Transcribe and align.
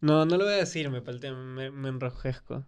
No, 0.00 0.24
no 0.24 0.36
lo 0.36 0.44
voy 0.44 0.54
a 0.54 0.56
decir, 0.58 0.88
me, 0.90 1.02
palte- 1.02 1.32
me, 1.32 1.70
me 1.70 1.88
enrojezco. 1.88 2.66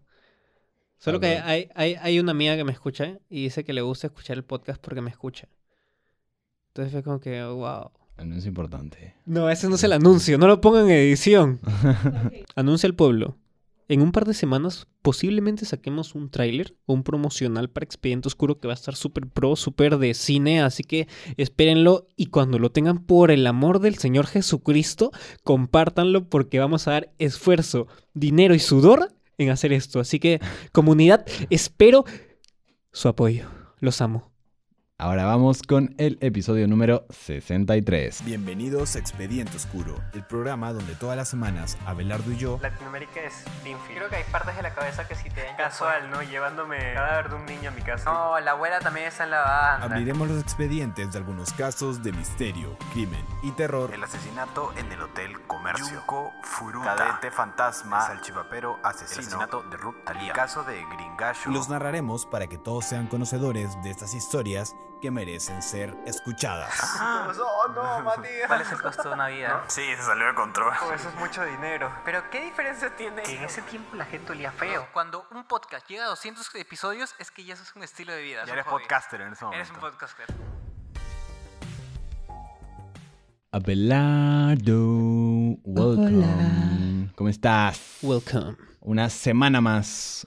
Solo 0.99 1.19
que 1.19 1.39
hay, 1.39 1.71
hay, 1.75 1.95
hay 1.95 2.21
una 2.21 2.33
amiga 2.33 2.57
que 2.57 2.65
me 2.65 2.73
escucha 2.73 3.19
y 3.31 3.45
dice 3.45 3.65
que 3.65 3.73
le 3.73 3.81
gusta 3.81 4.09
escuchar 4.09 4.37
el 4.37 4.45
podcast 4.45 4.83
porque 4.83 5.01
me 5.01 5.09
escucha. 5.11 5.49
Entonces 6.69 6.93
fue 6.93 7.03
como 7.03 7.21
que, 7.21 7.43
wow. 7.43 7.91
Es 8.19 8.45
importante. 8.45 9.15
No, 9.25 9.49
ese 9.49 9.69
no 9.69 9.77
es 9.77 9.85
el 9.85 9.95
anuncio, 9.95 10.37
no 10.37 10.47
lo 10.47 10.61
pongan 10.61 10.85
en 10.87 10.91
edición. 10.91 11.61
Anuncia 12.55 12.87
al 12.87 12.95
pueblo. 12.95 13.39
En 13.91 14.03
un 14.03 14.13
par 14.13 14.25
de 14.25 14.35
semanas 14.35 14.87
posiblemente 15.03 15.65
saquemos 15.65 16.15
un 16.15 16.31
tráiler 16.31 16.77
o 16.87 16.93
un 16.93 17.03
promocional 17.03 17.71
para 17.71 17.83
Expediente 17.83 18.29
Oscuro 18.29 18.61
que 18.61 18.69
va 18.69 18.73
a 18.73 18.77
estar 18.77 18.95
súper 18.95 19.27
pro, 19.27 19.57
súper 19.57 19.99
de 19.99 20.15
cine, 20.15 20.63
así 20.63 20.85
que 20.85 21.09
espérenlo 21.37 22.07
y 22.15 22.27
cuando 22.27 22.61
lo 22.61 22.71
tengan 22.71 23.05
por 23.05 23.33
el 23.33 23.45
amor 23.49 23.81
del 23.81 23.97
Señor 23.97 24.29
Jesucristo, 24.29 25.11
compártanlo 25.43 26.29
porque 26.29 26.61
vamos 26.61 26.87
a 26.87 26.93
dar 26.93 27.13
esfuerzo, 27.19 27.89
dinero 28.15 28.55
y 28.55 28.61
sudor 28.61 29.13
en 29.39 29.51
hacer 29.51 29.73
esto. 29.73 29.99
Así 29.99 30.21
que 30.21 30.39
comunidad, 30.71 31.27
espero 31.51 32.05
su 32.93 33.09
apoyo. 33.09 33.49
Los 33.81 34.01
amo. 34.01 34.30
Ahora 35.01 35.25
vamos 35.25 35.63
con 35.63 35.95
el 35.97 36.19
episodio 36.21 36.69
número 36.69 37.07
63. 37.09 38.23
Bienvenidos 38.23 38.97
a 38.97 38.99
Expediente 38.99 39.57
Oscuro, 39.57 39.95
el 40.13 40.23
programa 40.25 40.75
donde 40.75 40.95
todas 40.95 41.17
las 41.17 41.27
semanas 41.27 41.79
Abelardo 41.87 42.31
y 42.31 42.37
yo 42.37 42.59
Latinoamérica 42.61 43.21
es 43.23 43.33
Springfield. 43.33 43.97
Creo 43.97 44.11
que 44.11 44.17
hay 44.17 44.25
partes 44.31 44.55
de 44.57 44.63
la 44.63 44.75
cabeza 44.75 45.09
que 45.09 45.15
sí 45.15 45.31
te 45.31 45.41
casual, 45.57 46.11
¿no? 46.11 46.23
Llevándome 46.23 46.77
cadáver 46.93 47.31
de 47.31 47.35
un 47.35 47.47
niño 47.47 47.71
a 47.71 47.73
mi 47.73 47.81
casa. 47.81 48.13
No, 48.13 48.39
la 48.41 48.51
abuela 48.51 48.79
también 48.81 49.07
está 49.07 49.25
en 49.25 49.31
la 49.31 49.41
banda. 49.41 49.87
abriremos 49.87 50.29
los 50.29 50.43
expedientes 50.43 51.11
de 51.11 51.17
algunos 51.17 51.55
casos 51.55 52.03
de 52.03 52.13
misterio, 52.13 52.77
crimen 52.93 53.25
y 53.43 53.53
terror. 53.53 53.95
El 53.95 54.05
asesinato 54.05 54.75
en 54.77 54.93
el 54.93 55.01
Hotel 55.01 55.41
Comercio. 55.47 55.95
Yunko 55.95 56.31
Furuta. 56.43 56.95
Cadete 56.95 57.31
fantasma. 57.31 58.03
Salchipapero 58.03 58.79
asesino. 58.83 59.15
El 59.15 59.21
asesinato 59.21 59.63
de 59.63 59.77
Ruth 59.79 60.05
Talía. 60.05 60.27
El 60.27 60.33
caso 60.35 60.63
de 60.63 60.85
Gringallo. 60.85 61.51
Los 61.51 61.71
narraremos 61.71 62.27
para 62.27 62.49
que 62.49 62.59
todos 62.59 62.85
sean 62.85 63.07
conocedores 63.07 63.83
de 63.83 63.89
estas 63.89 64.13
historias 64.13 64.77
que 65.01 65.11
merecen 65.11 65.63
ser 65.63 65.95
escuchadas. 66.07 66.75
Oh, 67.01 67.69
no, 67.75 68.01
Matías. 68.05 68.47
¿Cuál 68.47 68.61
es 68.61 68.73
el 68.73 68.83
costo 68.83 69.03
de 69.09 69.15
una 69.15 69.29
vida? 69.29 69.65
Sí, 69.69 69.83
se 69.97 70.03
salió 70.03 70.27
de 70.27 70.35
control. 70.35 70.73
eso 70.95 71.09
es 71.09 71.15
mucho 71.17 71.45
dinero. 71.45 71.91
Pero 72.05 72.29
¿qué 72.31 72.45
diferencia 72.45 72.95
tiene? 72.97 73.23
Que 73.23 73.37
en 73.37 73.45
ese 73.45 73.63
tiempo 73.63 73.97
la 73.97 74.05
gente 74.05 74.33
olía 74.33 74.53
feo. 74.53 74.87
Cuando 74.93 75.27
un 75.31 75.45
podcast 75.45 75.89
llega 75.89 76.05
a 76.05 76.09
200 76.09 76.55
episodios 76.57 77.15
es 77.19 77.31
que 77.31 77.45
ya 77.45 77.55
eso 77.55 77.63
es 77.63 77.75
un 77.75 77.83
estilo 77.83 78.13
de 78.13 78.23
vida. 78.23 78.45
Ya 78.45 78.53
eres 78.53 78.67
hobby. 78.67 78.83
podcaster 78.83 79.21
en 79.23 79.33
ese 79.33 79.45
momento. 79.45 79.63
Eres 79.65 79.75
un 79.75 79.81
podcaster. 79.81 80.27
Abelardo, 83.53 84.79
welcome. 85.65 87.11
¿Cómo 87.17 87.29
estás? 87.29 87.99
Welcome. 88.03 88.70
Una 88.83 89.11
semana 89.11 89.61
más. 89.61 90.27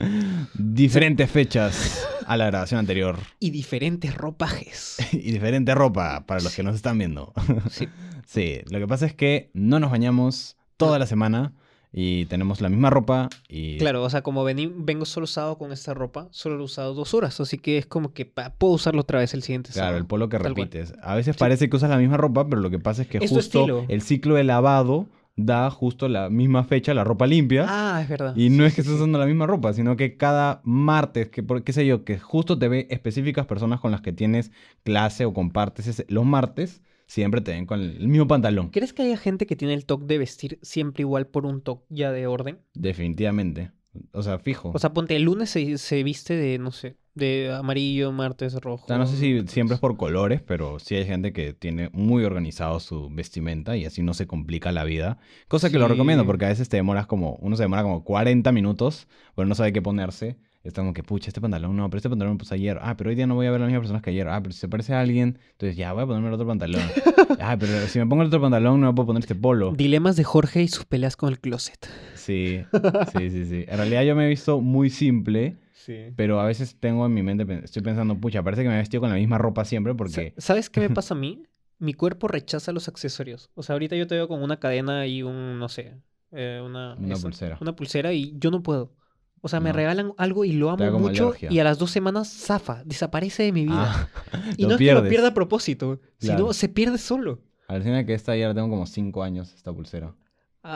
Diferentes 0.54 1.30
fechas 1.30 2.06
a 2.26 2.36
la 2.36 2.46
grabación 2.46 2.78
anterior. 2.80 3.18
Y 3.40 3.50
diferentes 3.50 4.14
ropajes. 4.14 4.96
y 5.12 5.32
diferente 5.32 5.74
ropa 5.74 6.24
para 6.26 6.40
los 6.40 6.54
que 6.54 6.62
nos 6.62 6.74
están 6.74 6.98
viendo. 6.98 7.32
Sí. 7.70 7.88
sí, 8.26 8.60
lo 8.70 8.78
que 8.78 8.86
pasa 8.86 9.06
es 9.06 9.14
que 9.14 9.50
no 9.54 9.80
nos 9.80 9.90
bañamos 9.90 10.56
toda 10.76 10.98
la 10.98 11.06
semana 11.06 11.52
y 11.92 12.26
tenemos 12.26 12.60
la 12.60 12.68
misma 12.68 12.90
ropa 12.90 13.28
y 13.48 13.78
Claro, 13.78 14.02
o 14.02 14.10
sea, 14.10 14.22
como 14.22 14.44
vení- 14.44 14.72
vengo 14.76 15.04
solo 15.06 15.24
usado 15.24 15.56
con 15.56 15.70
esta 15.72 15.94
ropa, 15.94 16.26
solo 16.32 16.56
lo 16.56 16.62
he 16.62 16.64
usado 16.64 16.92
dos 16.92 17.14
horas, 17.14 17.38
así 17.40 17.56
que 17.56 17.78
es 17.78 17.86
como 17.86 18.12
que 18.12 18.26
puedo 18.26 18.72
usarlo 18.74 19.02
otra 19.02 19.20
vez 19.20 19.32
el 19.32 19.42
siguiente 19.42 19.70
Claro, 19.70 19.84
sábado. 19.86 19.98
el 19.98 20.06
polo 20.06 20.28
que 20.28 20.38
cual. 20.38 20.54
repites. 20.56 20.92
A 21.02 21.14
veces 21.14 21.36
parece 21.36 21.70
que 21.70 21.76
usas 21.76 21.90
la 21.90 21.96
misma 21.98 22.16
ropa, 22.16 22.46
pero 22.48 22.60
lo 22.60 22.68
que 22.70 22.80
pasa 22.80 23.02
es 23.02 23.08
que 23.08 23.18
Es 23.18 23.30
justo 23.30 23.86
el 23.88 24.02
ciclo 24.02 24.34
de 24.34 24.42
lavado 24.44 25.06
da 25.36 25.70
justo 25.70 26.08
la 26.08 26.30
misma 26.30 26.64
fecha 26.64 26.94
la 26.94 27.04
ropa 27.04 27.26
limpia. 27.26 27.66
Ah, 27.68 28.00
es 28.02 28.08
verdad. 28.08 28.36
Y 28.36 28.50
no 28.50 28.64
es 28.64 28.74
que 28.74 28.82
estés 28.82 28.96
usando 28.96 29.18
la 29.18 29.26
misma 29.26 29.46
ropa, 29.46 29.72
sino 29.72 29.96
que 29.96 30.16
cada 30.16 30.60
martes, 30.64 31.28
que 31.28 31.42
por, 31.42 31.62
qué 31.64 31.72
sé 31.72 31.86
yo, 31.86 32.04
que 32.04 32.18
justo 32.18 32.58
te 32.58 32.68
ve 32.68 32.86
específicas 32.90 33.46
personas 33.46 33.80
con 33.80 33.90
las 33.90 34.00
que 34.00 34.12
tienes 34.12 34.52
clase 34.84 35.24
o 35.24 35.32
compartes 35.34 35.86
ese- 35.88 36.06
los 36.08 36.24
martes, 36.24 36.82
siempre 37.06 37.40
te 37.40 37.52
ven 37.52 37.66
con 37.66 37.80
el 37.80 38.08
mismo 38.08 38.26
pantalón. 38.26 38.70
¿Crees 38.70 38.92
que 38.92 39.02
haya 39.02 39.16
gente 39.16 39.46
que 39.46 39.56
tiene 39.56 39.74
el 39.74 39.84
toque 39.86 40.06
de 40.06 40.18
vestir 40.18 40.58
siempre 40.62 41.02
igual 41.02 41.26
por 41.26 41.46
un 41.46 41.60
toque 41.62 41.84
ya 41.90 42.12
de 42.12 42.26
orden? 42.26 42.60
Definitivamente. 42.74 43.72
O 44.12 44.22
sea, 44.22 44.38
fijo. 44.38 44.70
O 44.74 44.78
sea, 44.78 44.92
ponte, 44.92 45.14
el 45.16 45.22
lunes 45.22 45.50
se, 45.50 45.78
se 45.78 46.02
viste 46.02 46.34
de, 46.36 46.58
no 46.58 46.72
sé, 46.72 46.96
de 47.14 47.52
amarillo, 47.54 48.12
martes 48.12 48.54
rojo. 48.54 48.84
O 48.84 48.88
sea, 48.88 48.98
no 48.98 49.06
sé 49.06 49.16
si 49.16 49.46
siempre 49.46 49.74
es 49.74 49.80
por 49.80 49.96
colores, 49.96 50.42
pero 50.42 50.78
sí 50.78 50.96
hay 50.96 51.04
gente 51.04 51.32
que 51.32 51.52
tiene 51.52 51.90
muy 51.92 52.24
organizado 52.24 52.80
su 52.80 53.08
vestimenta 53.10 53.76
y 53.76 53.84
así 53.84 54.02
no 54.02 54.14
se 54.14 54.26
complica 54.26 54.72
la 54.72 54.84
vida. 54.84 55.18
Cosa 55.48 55.70
que 55.70 55.78
lo 55.78 55.88
recomiendo 55.88 56.26
porque 56.26 56.46
a 56.46 56.48
veces 56.48 56.68
te 56.68 56.76
demoras 56.76 57.06
como, 57.06 57.36
uno 57.40 57.56
se 57.56 57.62
demora 57.62 57.82
como 57.82 58.04
40 58.04 58.50
minutos, 58.52 59.06
pero 59.34 59.46
no 59.46 59.54
sabe 59.54 59.72
qué 59.72 59.82
ponerse. 59.82 60.36
Está 60.64 60.80
como 60.80 60.94
que, 60.94 61.02
pucha, 61.02 61.28
este 61.28 61.42
pantalón 61.42 61.76
no, 61.76 61.90
pero 61.90 61.98
este 61.98 62.08
pantalón 62.08 62.34
me 62.34 62.38
puse 62.38 62.54
ayer. 62.54 62.78
Ah, 62.80 62.96
pero 62.96 63.10
hoy 63.10 63.16
día 63.16 63.26
no 63.26 63.34
voy 63.34 63.46
a 63.46 63.50
ver 63.50 63.60
a 63.60 63.64
las 63.64 63.68
mismas 63.68 63.82
personas 63.82 64.02
que 64.02 64.10
ayer. 64.10 64.26
Ah, 64.28 64.40
pero 64.42 64.54
si 64.54 64.60
se 64.60 64.68
parece 64.68 64.94
a 64.94 65.00
alguien, 65.00 65.38
entonces 65.52 65.76
ya 65.76 65.92
voy 65.92 66.04
a 66.04 66.06
ponerme 66.06 66.28
el 66.28 66.34
otro 66.34 66.46
pantalón. 66.46 66.80
ah, 67.40 67.56
pero 67.60 67.86
si 67.86 67.98
me 67.98 68.06
pongo 68.06 68.22
el 68.22 68.28
otro 68.28 68.40
pantalón 68.40 68.80
no 68.80 68.86
me 68.86 68.94
puedo 68.94 69.08
poner 69.08 69.20
este 69.20 69.34
polo. 69.34 69.72
Dilemas 69.72 70.16
de 70.16 70.24
Jorge 70.24 70.62
y 70.62 70.68
sus 70.68 70.86
peleas 70.86 71.16
con 71.16 71.28
el 71.28 71.38
closet. 71.38 71.86
Sí, 72.14 72.64
sí, 73.12 73.30
sí, 73.30 73.44
sí. 73.44 73.64
En 73.68 73.76
realidad 73.76 74.04
yo 74.04 74.16
me 74.16 74.24
he 74.24 74.28
visto 74.30 74.62
muy 74.62 74.88
simple. 74.88 75.58
Sí. 75.84 76.12
Pero 76.16 76.40
a 76.40 76.46
veces 76.46 76.76
tengo 76.80 77.04
en 77.04 77.12
mi 77.12 77.22
mente, 77.22 77.46
estoy 77.62 77.82
pensando, 77.82 78.16
pucha, 78.18 78.42
parece 78.42 78.62
que 78.62 78.68
me 78.70 78.76
he 78.76 78.78
vestido 78.78 79.02
con 79.02 79.10
la 79.10 79.16
misma 79.16 79.36
ropa 79.36 79.64
siempre 79.66 79.94
porque... 79.94 80.32
¿Sabes 80.38 80.70
qué 80.70 80.80
me 80.80 80.88
pasa 80.94 81.12
a 81.14 81.16
mí? 81.16 81.42
Mi 81.78 81.92
cuerpo 81.92 82.26
rechaza 82.26 82.72
los 82.72 82.88
accesorios. 82.88 83.50
O 83.54 83.62
sea, 83.62 83.74
ahorita 83.74 83.94
yo 83.94 84.06
te 84.06 84.14
veo 84.14 84.26
con 84.26 84.42
una 84.42 84.58
cadena 84.58 85.06
y 85.06 85.22
un, 85.22 85.58
no 85.58 85.68
sé, 85.68 85.96
eh, 86.32 86.62
una... 86.64 86.94
Una 86.94 87.14
esa, 87.14 87.22
pulsera. 87.22 87.58
Una 87.60 87.76
pulsera 87.76 88.12
y 88.14 88.34
yo 88.38 88.50
no 88.50 88.62
puedo. 88.62 88.94
O 89.42 89.48
sea, 89.48 89.60
me 89.60 89.70
No. 89.70 89.76
regalan 89.76 90.12
algo 90.16 90.46
y 90.46 90.52
lo 90.52 90.70
amo 90.70 90.98
mucho 90.98 91.28
alergia. 91.28 91.52
y 91.52 91.58
a 91.58 91.64
las 91.64 91.78
dos 91.78 91.90
semanas 91.90 92.28
zafa, 92.32 92.82
desaparece 92.84 93.42
de 93.42 93.52
mi 93.52 93.64
vida. 93.64 94.08
Ah, 94.32 94.42
y 94.56 94.64
no 94.64 94.72
es 94.72 94.78
que 94.78 94.94
lo 94.94 95.06
pierda 95.06 95.28
a 95.28 95.34
propósito, 95.34 96.00
sino 96.16 96.54
se 96.54 96.70
pierde 96.70 96.96
solo. 96.96 97.42
Alucina 97.68 98.06
que 98.06 98.14
esta 98.14 98.34
ya 98.36 98.48
la 98.48 98.54
tengo 98.54 98.70
como 98.70 98.86
5 98.86 99.22
años, 99.22 99.52
esta 99.54 99.70
pulsera. 99.70 100.14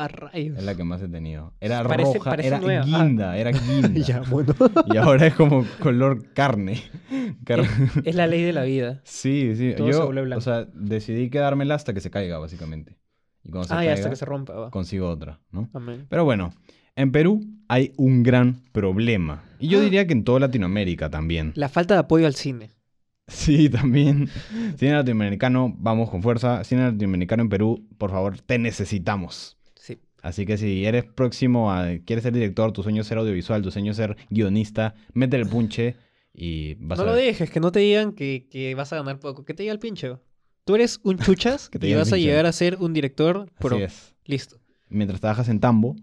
Rayos. 0.08 0.58
Es 0.58 0.64
la 0.64 0.74
que 0.76 0.84
más 0.84 1.00
he 1.00 1.08
tenido. 1.08 1.54
Era 1.60 1.82
Parece- 1.82 2.14
roja, 2.18 2.30
parece 2.30 2.48
era 2.48 2.60
nueva. 2.60 2.82
Ah. 2.86 3.04
guinda, 3.04 3.38
era 3.38 3.50
guinda. 3.52 3.88
ya, 4.00 4.20
bueno. 4.28 4.54
Y 4.92 4.96
ahora 4.98 5.26
es 5.26 5.34
como 5.34 5.64
color 5.80 6.32
carne. 6.34 6.82
Car- 7.44 7.64
es 8.04 8.14
la 8.14 8.26
ley 8.26 8.42
de 8.42 8.52
la 8.52 8.64
vida. 8.64 9.00
Sí, 9.04 9.54
sí. 9.56 9.72
Todo 9.76 9.90
Yo, 9.90 10.36
o 10.36 10.40
sea, 10.40 10.66
decidí 10.74 11.30
quedármela 11.30 11.74
hasta 11.74 11.94
que 11.94 12.00
se 12.00 12.10
caiga, 12.10 12.38
básicamente. 12.38 12.98
Y 13.42 13.50
cuando 13.50 13.66
se 13.68 13.74
Ah, 13.74 13.78
caiga, 13.78 13.94
hasta 13.94 14.10
que 14.10 14.16
se 14.16 14.24
rompa. 14.26 14.52
va. 14.52 14.70
consigo 14.70 15.08
otra, 15.08 15.40
¿no? 15.50 15.70
Amén. 15.72 16.06
Pero 16.10 16.24
bueno, 16.24 16.52
en 16.96 17.10
Perú 17.12 17.40
hay 17.68 17.92
un 17.96 18.22
gran 18.22 18.62
problema. 18.72 19.42
Y 19.58 19.68
yo 19.68 19.78
Ah. 19.78 19.82
diría 19.82 20.06
que 20.06 20.12
en 20.12 20.24
toda 20.24 20.40
Latinoamérica 20.40 21.08
también. 21.08 21.52
La 21.54 21.68
falta 21.70 21.94
de 21.94 22.00
apoyo 22.00 22.26
al 22.26 22.34
cine. 22.34 22.70
Sí, 23.26 23.68
también. 23.68 24.28
Cine 24.78 24.92
latinoamericano, 24.92 25.74
vamos 25.76 26.08
con 26.08 26.22
fuerza. 26.22 26.64
Cine 26.64 26.84
latinoamericano 26.90 27.42
en 27.42 27.50
Perú, 27.50 27.86
por 27.98 28.10
favor, 28.10 28.40
te 28.40 28.58
necesitamos. 28.58 29.57
Sí. 30.18 30.28
Así 30.28 30.46
que 30.46 30.58
si 30.58 30.84
eres 30.84 31.04
próximo 31.04 31.70
a, 31.72 31.86
quieres 32.04 32.22
ser 32.24 32.32
director, 32.32 32.72
tu 32.72 32.82
sueño 32.82 33.02
es 33.02 33.06
ser 33.08 33.18
audiovisual, 33.18 33.62
tu 33.62 33.70
sueño 33.70 33.92
es 33.92 33.96
ser 33.96 34.16
guionista, 34.30 34.94
mete 35.14 35.36
el 35.36 35.46
punche 35.48 35.96
y 36.34 36.74
vas 36.74 36.98
No 36.98 37.04
a 37.04 37.06
lo 37.06 37.12
ver. 37.14 37.24
dejes, 37.26 37.50
que 37.50 37.60
no 37.60 37.72
te 37.72 37.80
digan 37.80 38.12
que, 38.12 38.46
que 38.50 38.74
vas 38.74 38.92
a 38.92 38.96
ganar 38.96 39.18
poco. 39.20 39.44
Que 39.44 39.54
te 39.54 39.62
diga 39.62 39.72
el 39.72 39.78
pincho. 39.78 40.20
Tú 40.64 40.74
eres 40.74 41.00
un 41.02 41.18
chuchas 41.24 41.68
Que 41.70 41.78
te 41.78 41.88
y 41.88 41.94
vas 41.94 42.12
a 42.12 42.16
llegar 42.16 42.46
a 42.46 42.52
ser 42.52 42.76
un 42.80 42.92
director 42.92 43.50
pro. 43.58 43.76
Así 43.76 43.84
es. 43.84 44.14
Listo. 44.24 44.58
Mientras 44.88 45.20
trabajas 45.20 45.48
en 45.48 45.60
Tambo. 45.60 45.96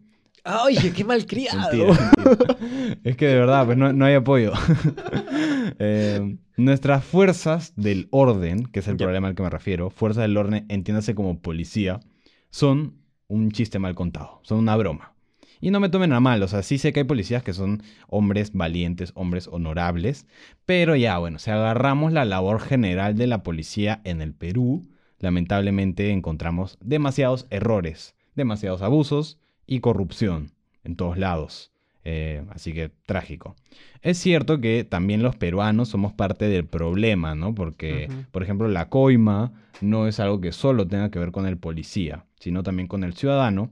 ¡Ay, 0.48 0.76
qué 0.96 1.04
malcriado! 1.04 1.88
Mentira, 1.88 2.12
mentira. 2.24 3.00
es 3.04 3.18
que 3.18 3.26
de 3.28 3.34
verdad, 3.36 3.66
pues 3.66 3.78
no, 3.78 3.92
no 3.94 4.06
hay 4.06 4.14
apoyo. 4.16 4.54
Eh, 5.80 6.38
nuestras 6.56 7.04
fuerzas 7.04 7.74
del 7.76 8.08
orden, 8.12 8.66
que 8.68 8.80
es 8.80 8.88
el 8.88 8.96
problema 8.96 9.28
al 9.28 9.36
que 9.36 9.44
me 9.44 9.50
refiero, 9.50 9.90
fuerzas 9.90 10.22
del 10.22 10.38
orden, 10.38 10.66
entiéndase 10.70 11.16
como 11.16 11.42
policía, 11.42 12.00
son 12.50 12.94
un 13.28 13.52
chiste 13.52 13.80
mal 13.80 13.96
contado, 13.96 14.40
son 14.44 14.60
una 14.60 14.76
broma. 14.76 15.14
Y 15.62 15.72
no 15.72 15.80
me 15.80 15.90
tomen 15.90 16.14
a 16.14 16.20
mal, 16.20 16.44
o 16.44 16.48
sea, 16.48 16.64
sí 16.64 16.78
sé 16.78 16.94
que 16.94 17.00
hay 17.02 17.06
policías 17.06 17.42
que 17.42 17.54
son 17.54 17.82
hombres 18.08 18.52
valientes, 18.54 19.12
hombres 19.16 19.48
honorables, 19.48 20.28
pero 20.66 20.96
ya, 20.96 21.18
bueno, 21.18 21.40
si 21.40 21.50
agarramos 21.50 22.14
la 22.14 22.26
labor 22.26 22.60
general 22.60 23.16
de 23.16 23.28
la 23.28 23.42
policía 23.42 24.02
en 24.04 24.22
el 24.22 24.34
Perú, 24.34 24.88
lamentablemente 25.20 26.12
encontramos 26.12 26.78
demasiados 26.82 27.48
errores, 27.50 28.16
demasiados 28.36 28.82
abusos 28.82 29.40
y 29.66 29.80
corrupción 29.80 30.52
en 30.84 30.96
todos 30.96 31.18
lados. 31.18 31.72
Eh, 32.08 32.44
así 32.52 32.72
que 32.72 32.92
trágico. 33.08 33.56
Es 34.04 34.20
cierto 34.20 34.62
que 34.62 34.84
también 34.84 35.24
los 35.24 35.36
peruanos 35.36 35.90
somos 35.90 36.14
parte 36.14 36.48
del 36.48 36.66
problema, 36.66 37.34
¿no? 37.34 37.56
Porque, 37.56 38.08
por 38.32 38.44
ejemplo, 38.44 38.68
la 38.68 38.90
coima 38.90 39.54
no 39.82 40.08
es 40.08 40.20
algo 40.20 40.40
que 40.40 40.52
solo 40.52 40.88
tenga 40.88 41.10
que 41.10 41.18
ver 41.18 41.32
con 41.32 41.48
el 41.48 41.58
policía, 41.58 42.26
sino 42.46 42.62
también 42.62 42.88
con 42.88 43.04
el 43.04 43.16
ciudadano. 43.16 43.72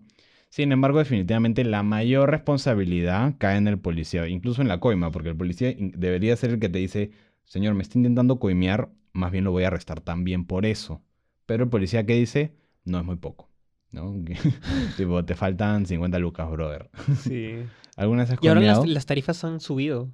Sin 0.50 0.72
embargo, 0.72 0.98
definitivamente 0.98 1.64
la 1.64 1.84
mayor 1.84 2.32
responsabilidad 2.32 3.36
cae 3.38 3.58
en 3.58 3.68
el 3.68 3.78
policía, 3.78 4.28
incluso 4.28 4.64
en 4.64 4.68
la 4.68 4.80
coima, 4.80 5.12
porque 5.12 5.30
el 5.30 5.38
policía 5.38 5.76
debería 5.78 6.36
ser 6.36 6.50
el 6.50 6.60
que 6.60 6.70
te 6.70 6.80
dice, 6.80 7.12
señor, 7.44 7.76
me 7.76 7.84
está 7.84 8.00
intentando 8.00 8.40
coimear, 8.40 8.90
más 9.12 9.32
bien 9.32 9.44
lo 9.44 9.52
voy 9.52 9.66
a 9.66 9.68
arrestar 9.68 10.02
también 10.02 10.46
por 10.46 10.66
eso. 10.66 11.04
Pero 11.46 11.66
el 11.66 11.70
policía 11.70 12.04
que 12.08 12.16
dice, 12.16 12.56
no 12.84 12.98
es 12.98 13.06
muy 13.06 13.18
poco. 13.18 13.52
¿no? 13.92 14.12
Tipo, 14.98 15.24
te 15.24 15.36
faltan 15.36 15.86
50 15.86 16.18
lucas, 16.18 16.50
brother. 16.50 16.90
Sí. 17.20 17.58
¿Alguna 17.96 18.24
vez 18.24 18.32
has 18.32 18.40
Y 18.42 18.48
ahora 18.48 18.84
las, 18.88 19.06
tarifas 19.06 19.44
han 19.44 19.60
subido. 19.60 20.10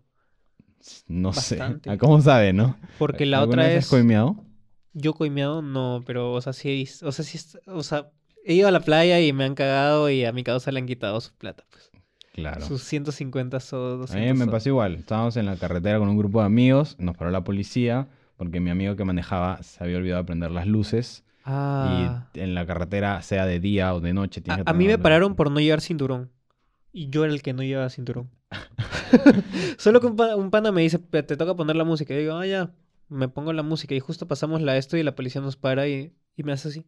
No 1.07 1.31
sé. 1.31 1.55
bastante. 1.55 1.89
¿A 1.91 1.97
¿Cómo 1.97 2.19
sabe, 2.19 2.51
no? 2.51 2.77
Porque 2.97 3.25
la 3.25 3.37
¿Alguna 3.39 3.61
otra 3.61 3.69
vez 3.69 3.77
es. 3.77 3.85
has 3.85 3.89
coimeado? 3.89 4.43
Yo 4.91 5.13
coimeado 5.13 5.61
no, 5.61 6.03
pero, 6.05 6.33
o 6.33 6.41
sea, 6.41 6.51
sí. 6.51 6.85
O 7.03 7.13
sea, 7.13 7.23
sí. 7.23 7.39
O 7.67 7.83
sea, 7.83 8.11
he 8.45 8.53
ido 8.53 8.67
a 8.67 8.71
la 8.71 8.79
playa 8.79 9.19
y 9.19 9.33
me 9.33 9.43
han 9.45 9.55
cagado 9.55 10.09
y 10.09 10.25
a 10.25 10.31
mi 10.31 10.43
causa 10.43 10.71
le 10.71 10.79
han 10.79 10.85
quitado 10.85 11.19
su 11.21 11.33
plata, 11.33 11.63
pues. 11.69 11.91
Claro. 12.33 12.65
Sus 12.65 12.83
150 12.83 13.59
so, 13.59 13.77
A 13.85 13.89
200 13.97 14.15
mí 14.33 14.45
me 14.45 14.49
pasó 14.51 14.69
igual. 14.69 14.95
Estábamos 14.95 15.35
en 15.37 15.45
la 15.45 15.57
carretera 15.57 15.99
con 15.99 16.07
un 16.09 16.17
grupo 16.17 16.39
de 16.39 16.45
amigos, 16.45 16.95
nos 16.99 17.17
paró 17.17 17.31
la 17.31 17.43
policía 17.43 18.07
porque 18.37 18.59
mi 18.61 18.69
amigo 18.69 18.95
que 18.95 19.03
manejaba 19.03 19.61
se 19.63 19.83
había 19.83 19.97
olvidado 19.97 20.21
de 20.23 20.27
prender 20.27 20.51
las 20.51 20.65
luces 20.67 21.23
Ah. 21.43 22.27
y 22.33 22.39
en 22.41 22.53
la 22.53 22.65
carretera, 22.65 23.21
sea 23.23 23.45
de 23.45 23.59
día 23.59 23.93
o 23.95 23.99
de 23.99 24.13
noche, 24.13 24.39
tienes 24.39 24.61
A, 24.61 24.63
que 24.65 24.69
a 24.69 24.73
mí 24.73 24.85
me 24.87 24.97
pararon 24.99 25.35
por 25.35 25.49
no 25.51 25.59
llevar 25.59 25.81
cinturón. 25.81 26.29
Y 26.93 27.09
yo 27.09 27.23
era 27.25 27.33
el 27.33 27.41
que 27.41 27.53
no 27.53 27.63
llevaba 27.63 27.89
cinturón. 27.89 28.29
Solo 29.77 29.99
que 29.99 30.07
un, 30.07 30.15
pa- 30.15 30.35
un 30.35 30.51
pana 30.51 30.71
me 30.71 30.81
dice, 30.81 30.99
"Pe- 30.99 31.23
te 31.23 31.37
toca 31.37 31.55
poner 31.55 31.75
la 31.75 31.83
música. 31.83 32.13
Y 32.13 32.17
yo 32.17 32.21
digo, 32.21 32.35
ah, 32.35 32.45
ya, 32.45 32.71
me 33.09 33.27
pongo 33.27 33.53
la 33.53 33.63
música. 33.63 33.95
Y 33.95 33.99
justo 33.99 34.27
pasamos 34.27 34.61
la 34.61 34.77
esto 34.77 34.97
y 34.97 35.03
la 35.03 35.15
policía 35.15 35.41
nos 35.41 35.55
para 35.55 35.87
y, 35.87 36.13
y 36.35 36.43
me 36.43 36.51
hace 36.51 36.69
así. 36.69 36.85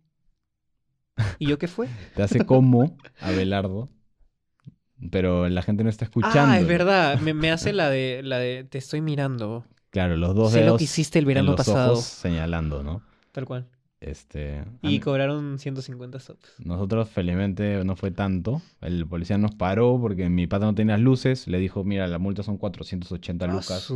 ¿Y 1.39 1.47
yo 1.47 1.57
qué 1.57 1.67
fue? 1.67 1.87
Te 2.15 2.23
hace 2.23 2.45
como 2.45 2.95
Abelardo, 3.19 3.89
pero 5.11 5.49
la 5.49 5.61
gente 5.61 5.83
no 5.83 5.89
está 5.89 6.05
escuchando. 6.05 6.39
Ah, 6.41 6.59
es 6.59 6.67
verdad. 6.67 7.19
Me, 7.19 7.33
me 7.33 7.51
hace 7.51 7.73
la 7.73 7.89
de, 7.89 8.21
la 8.23 8.37
de, 8.39 8.63
te 8.63 8.77
estoy 8.77 9.01
mirando. 9.01 9.65
Claro, 9.89 10.15
los 10.15 10.35
dos 10.35 10.51
sé 10.51 10.65
lo 10.65 10.77
que 10.77 10.85
hiciste 10.85 11.19
el 11.19 11.23
en 11.23 11.27
verano 11.27 11.51
los 11.51 11.57
pasado. 11.57 11.93
ojos 11.93 12.05
señalando, 12.05 12.83
¿no? 12.83 13.01
Tal 13.31 13.45
cual. 13.45 13.67
Este, 13.99 14.63
Y 14.81 14.99
cobraron 14.99 15.59
150 15.59 16.19
sops. 16.19 16.55
nosotros 16.59 17.07
felizmente 17.09 17.83
no 17.83 17.95
fue 17.95 18.09
tanto. 18.11 18.61
El 18.81 19.05
policía 19.07 19.37
nos 19.37 19.53
paró 19.55 19.99
porque 20.01 20.27
mi 20.29 20.47
pata 20.47 20.65
no 20.65 20.73
tenía 20.73 20.95
las 20.95 21.01
luces. 21.03 21.47
Le 21.47 21.59
dijo, 21.59 21.83
mira, 21.83 22.07
la 22.07 22.17
multa 22.17 22.41
son 22.41 22.57
480 22.57 23.45
Ah, 23.45 23.47
lucas. 23.49 23.93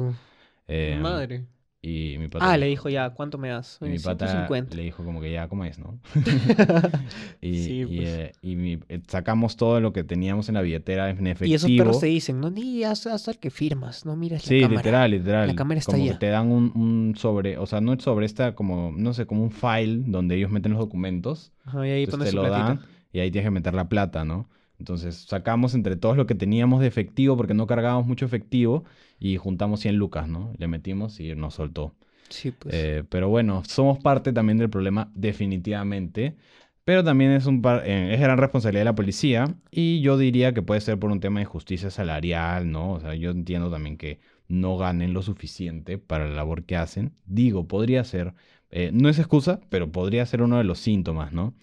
Eh, 0.67 0.99
madre. 1.01 1.45
Y 1.87 2.17
mi 2.17 2.27
pata 2.27 2.51
Ah, 2.51 2.57
le 2.57 2.65
dijo 2.65 2.89
ya, 2.89 3.11
¿cuánto 3.11 3.37
me 3.37 3.49
das? 3.49 3.77
Y 3.81 3.85
mi 3.85 3.95
"Eh, 3.97 3.99
pata 4.03 4.25
150. 4.27 4.75
le 4.75 4.81
dijo 4.83 5.03
como 5.05 5.21
que 5.21 5.31
ya, 5.31 5.47
¿cómo 5.47 5.65
es, 5.65 5.77
no? 5.77 5.99
y 7.41 7.57
Sí, 7.57 7.81
y, 7.81 7.85
pues. 7.85 7.99
eh, 8.09 8.31
y 8.41 8.55
mi- 8.55 8.79
eh, 8.89 9.01
sacamos 9.07 9.55
todo 9.55 9.79
lo 9.79 9.93
que 9.93 10.03
teníamos 10.03 10.49
en 10.49 10.55
la 10.55 10.61
billetera 10.63 11.11
en 11.11 11.27
efectivo. 11.27 11.51
Y 11.51 11.53
esos 11.53 11.69
perros 11.69 11.99
te 11.99 12.07
dicen, 12.07 12.39
no, 12.39 12.49
ni 12.49 12.83
haz 12.83 13.05
el 13.27 13.37
que 13.37 13.51
firmas, 13.51 14.03
no 14.05 14.15
miras 14.15 14.41
Sí, 14.41 14.61
la 14.61 14.67
cámara. 14.67 14.81
literal, 14.81 15.11
literal. 15.11 15.47
La 15.49 15.55
cámara 15.55 15.79
está 15.79 15.91
como 15.91 16.03
allá. 16.03 16.13
que 16.13 16.19
te 16.19 16.27
dan 16.27 16.47
un, 16.51 16.71
un 16.75 17.13
sobre, 17.17 17.57
o 17.59 17.67
sea, 17.67 17.81
no 17.81 17.93
es 17.93 18.01
sobre, 18.03 18.25
está 18.25 18.55
como, 18.55 18.91
no 18.95 19.13
sé, 19.13 19.27
como 19.27 19.43
un 19.43 19.51
file 19.51 20.01
donde 20.07 20.35
ellos 20.35 20.49
meten 20.49 20.71
los 20.71 20.79
documentos. 20.79 21.51
Ajá, 21.65 21.87
y 21.87 21.91
ahí 21.91 22.07
pones 22.07 22.29
te 22.29 22.35
lo 22.35 22.49
dan 22.49 22.79
y 23.13 23.19
ahí 23.19 23.29
tienes 23.29 23.47
que 23.47 23.51
meter 23.51 23.75
la 23.75 23.87
plata, 23.89 24.25
¿no? 24.25 24.49
Entonces 24.79 25.25
sacamos 25.29 25.73
entre 25.75 25.95
todos 25.95 26.17
lo 26.17 26.25
que 26.25 26.35
teníamos 26.35 26.81
de 26.81 26.87
efectivo 26.87 27.37
porque 27.37 27.53
no 27.53 27.65
cargábamos 27.67 28.07
mucho 28.07 28.25
efectivo 28.25 28.83
y 29.19 29.37
juntamos 29.37 29.79
100 29.79 29.95
lucas, 29.97 30.27
¿no? 30.27 30.53
Le 30.57 30.67
metimos 30.67 31.19
y 31.19 31.35
nos 31.35 31.55
soltó. 31.55 31.93
Sí, 32.29 32.51
pues. 32.51 32.73
Eh, 32.75 33.03
pero 33.09 33.29
bueno, 33.29 33.63
somos 33.67 33.99
parte 33.99 34.33
también 34.33 34.57
del 34.57 34.69
problema 34.69 35.11
definitivamente. 35.15 36.35
Pero 36.83 37.03
también 37.03 37.31
es, 37.31 37.47
un 37.47 37.63
par- 37.63 37.81
eh, 37.85 38.13
es 38.13 38.19
gran 38.21 38.37
responsabilidad 38.37 38.81
de 38.81 38.85
la 38.85 38.95
policía 38.95 39.55
y 39.71 40.01
yo 40.01 40.19
diría 40.19 40.53
que 40.53 40.61
puede 40.61 40.81
ser 40.81 40.99
por 40.99 41.11
un 41.11 41.19
tema 41.19 41.39
de 41.39 41.45
justicia 41.45 41.89
salarial, 41.89 42.71
¿no? 42.71 42.93
O 42.93 42.99
sea, 42.99 43.15
yo 43.15 43.31
entiendo 43.31 43.71
también 43.71 43.97
que 43.97 44.19
no 44.47 44.77
ganen 44.77 45.11
lo 45.11 45.23
suficiente 45.23 45.97
para 45.97 46.27
la 46.27 46.35
labor 46.35 46.63
que 46.65 46.75
hacen. 46.75 47.13
Digo, 47.25 47.67
podría 47.67 48.03
ser, 48.03 48.35
eh, 48.69 48.91
no 48.93 49.09
es 49.09 49.17
excusa, 49.17 49.61
pero 49.69 49.91
podría 49.91 50.27
ser 50.27 50.43
uno 50.43 50.59
de 50.59 50.63
los 50.63 50.77
síntomas, 50.77 51.33
¿no? 51.33 51.55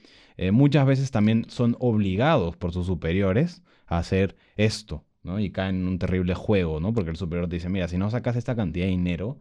Muchas 0.50 0.86
veces 0.86 1.12
también 1.12 1.44
son 1.48 1.76
obligados 1.78 2.56
por 2.56 2.72
sus 2.72 2.86
superiores 2.86 3.62
a 3.86 3.98
hacer 3.98 4.34
esto, 4.56 5.04
¿no? 5.22 5.38
Y 5.38 5.50
caen 5.50 5.76
en 5.76 5.88
un 5.88 5.98
terrible 5.98 6.34
juego, 6.34 6.80
¿no? 6.80 6.92
Porque 6.92 7.10
el 7.10 7.16
superior 7.16 7.48
te 7.48 7.56
dice, 7.56 7.68
mira, 7.68 7.88
si 7.88 7.98
no 7.98 8.10
sacas 8.10 8.36
esta 8.36 8.56
cantidad 8.56 8.86
de 8.86 8.90
dinero, 8.90 9.38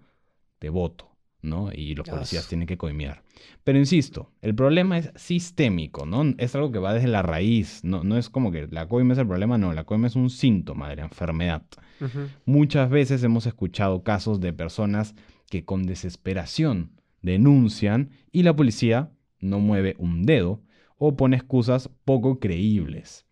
te 0.59 0.69
voto, 0.69 1.09
¿no? 1.41 1.71
Y 1.73 1.95
los 1.95 2.07
policías 2.07 2.47
tienen 2.47 2.67
que 2.67 2.77
coimear. 2.77 3.23
Pero 3.63 3.79
insisto, 3.79 4.31
el 4.41 4.53
problema 4.53 4.97
es 4.97 5.11
sistémico, 5.15 6.05
¿no? 6.05 6.23
Es 6.37 6.55
algo 6.55 6.71
que 6.71 6.79
va 6.79 6.93
desde 6.93 7.07
la 7.07 7.21
raíz, 7.21 7.83
no, 7.83 8.03
no 8.03 8.17
es 8.17 8.29
como 8.29 8.51
que 8.51 8.67
la 8.67 8.87
coima 8.87 9.13
es 9.13 9.19
el 9.19 9.27
problema, 9.27 9.57
no, 9.57 9.73
la 9.73 9.83
coima 9.83 10.07
es 10.07 10.15
un 10.15 10.29
síntoma 10.29 10.89
de 10.89 10.97
la 10.97 11.03
enfermedad. 11.03 11.63
Muchas 12.45 12.89
veces 12.89 13.23
hemos 13.23 13.45
escuchado 13.45 14.03
casos 14.03 14.39
de 14.39 14.53
personas 14.53 15.13
que 15.49 15.65
con 15.65 15.85
desesperación 15.85 16.99
denuncian 17.21 18.09
y 18.31 18.41
la 18.43 18.55
policía 18.55 19.11
no 19.39 19.59
mueve 19.59 19.95
un 19.99 20.23
dedo 20.23 20.61
o 20.97 21.15
pone 21.15 21.35
excusas 21.35 21.89
poco 22.05 22.39
creíbles. 22.39 23.25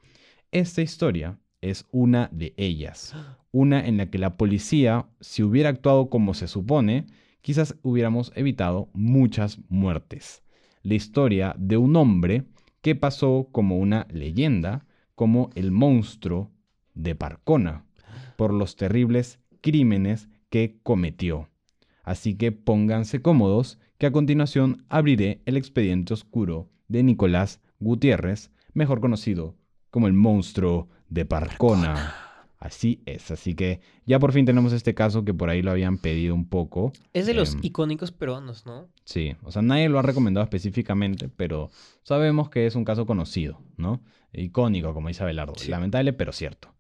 Esta 0.52 0.82
historia 0.82 1.40
es 1.62 1.88
una 1.92 2.30
de 2.32 2.54
ellas, 2.58 3.16
una 3.52 3.86
en 3.86 3.98
la 3.98 4.10
que 4.10 4.18
la 4.18 4.38
policía, 4.38 5.08
si 5.20 5.44
hubiera 5.44 5.70
actuado 5.70 6.10
como 6.10 6.34
se 6.34 6.48
supone, 6.48 7.06
quizás 7.42 7.76
hubiéramos 7.82 8.32
evitado 8.36 8.90
muchas 8.94 9.60
muertes. 9.70 10.44
La 10.84 10.96
historia 10.96 11.56
de 11.58 11.78
un 11.78 11.96
hombre 11.96 12.46
que 12.82 12.96
pasó 12.96 13.50
como 13.52 13.78
una 13.78 14.08
leyenda, 14.10 14.86
como 15.16 15.50
el 15.56 15.72
monstruo 15.72 16.52
de 16.94 17.16
Parcona, 17.16 17.86
por 18.38 18.54
los 18.54 18.76
terribles 18.76 19.40
crímenes 19.62 20.30
que 20.50 20.80
cometió. 20.84 21.50
Así 22.04 22.36
que 22.36 22.52
pónganse 22.52 23.22
cómodos, 23.22 23.80
que 23.98 24.06
a 24.06 24.12
continuación 24.12 24.86
abriré 24.88 25.42
el 25.46 25.58
expediente 25.58 26.14
oscuro 26.14 26.70
de 26.88 27.04
Nicolás 27.04 27.62
Gutiérrez, 27.80 28.52
mejor 28.74 29.02
conocido 29.02 29.56
como 29.90 30.08
el 30.08 30.14
monstruo 30.14 30.88
de 31.10 31.26
Parcona. 31.26 32.16
Así 32.60 33.02
es, 33.06 33.32
así 33.32 33.56
que 33.56 33.80
ya 34.06 34.20
por 34.20 34.34
fin 34.34 34.46
tenemos 34.46 34.74
este 34.74 34.94
caso 34.94 35.24
que 35.24 35.34
por 35.34 35.50
ahí 35.50 35.62
lo 35.62 35.72
habían 35.72 35.98
pedido 35.98 36.36
un 36.36 36.46
poco. 36.50 36.92
Es 37.14 37.26
de 37.26 37.34
los 37.34 37.54
Em, 37.54 37.62
icónicos 37.64 38.12
peruanos, 38.12 38.66
¿no? 38.66 38.90
Sí, 39.06 39.36
o 39.44 39.52
sea, 39.52 39.62
nadie 39.62 39.88
lo 39.88 39.98
ha 39.98 40.02
recomendado 40.02 40.44
específicamente, 40.44 41.30
pero 41.30 41.72
sabemos 42.04 42.50
que 42.50 42.66
es 42.66 42.76
un 42.76 42.84
caso 42.84 43.06
conocido, 43.06 43.62
¿no? 43.78 44.02
Icónico, 44.34 44.94
como 44.94 45.08
dice 45.08 45.24
Abelardo. 45.24 45.54
Sí. 45.56 45.70
Lamentable, 45.70 46.12
pero 46.12 46.34
cierto. 46.34 46.74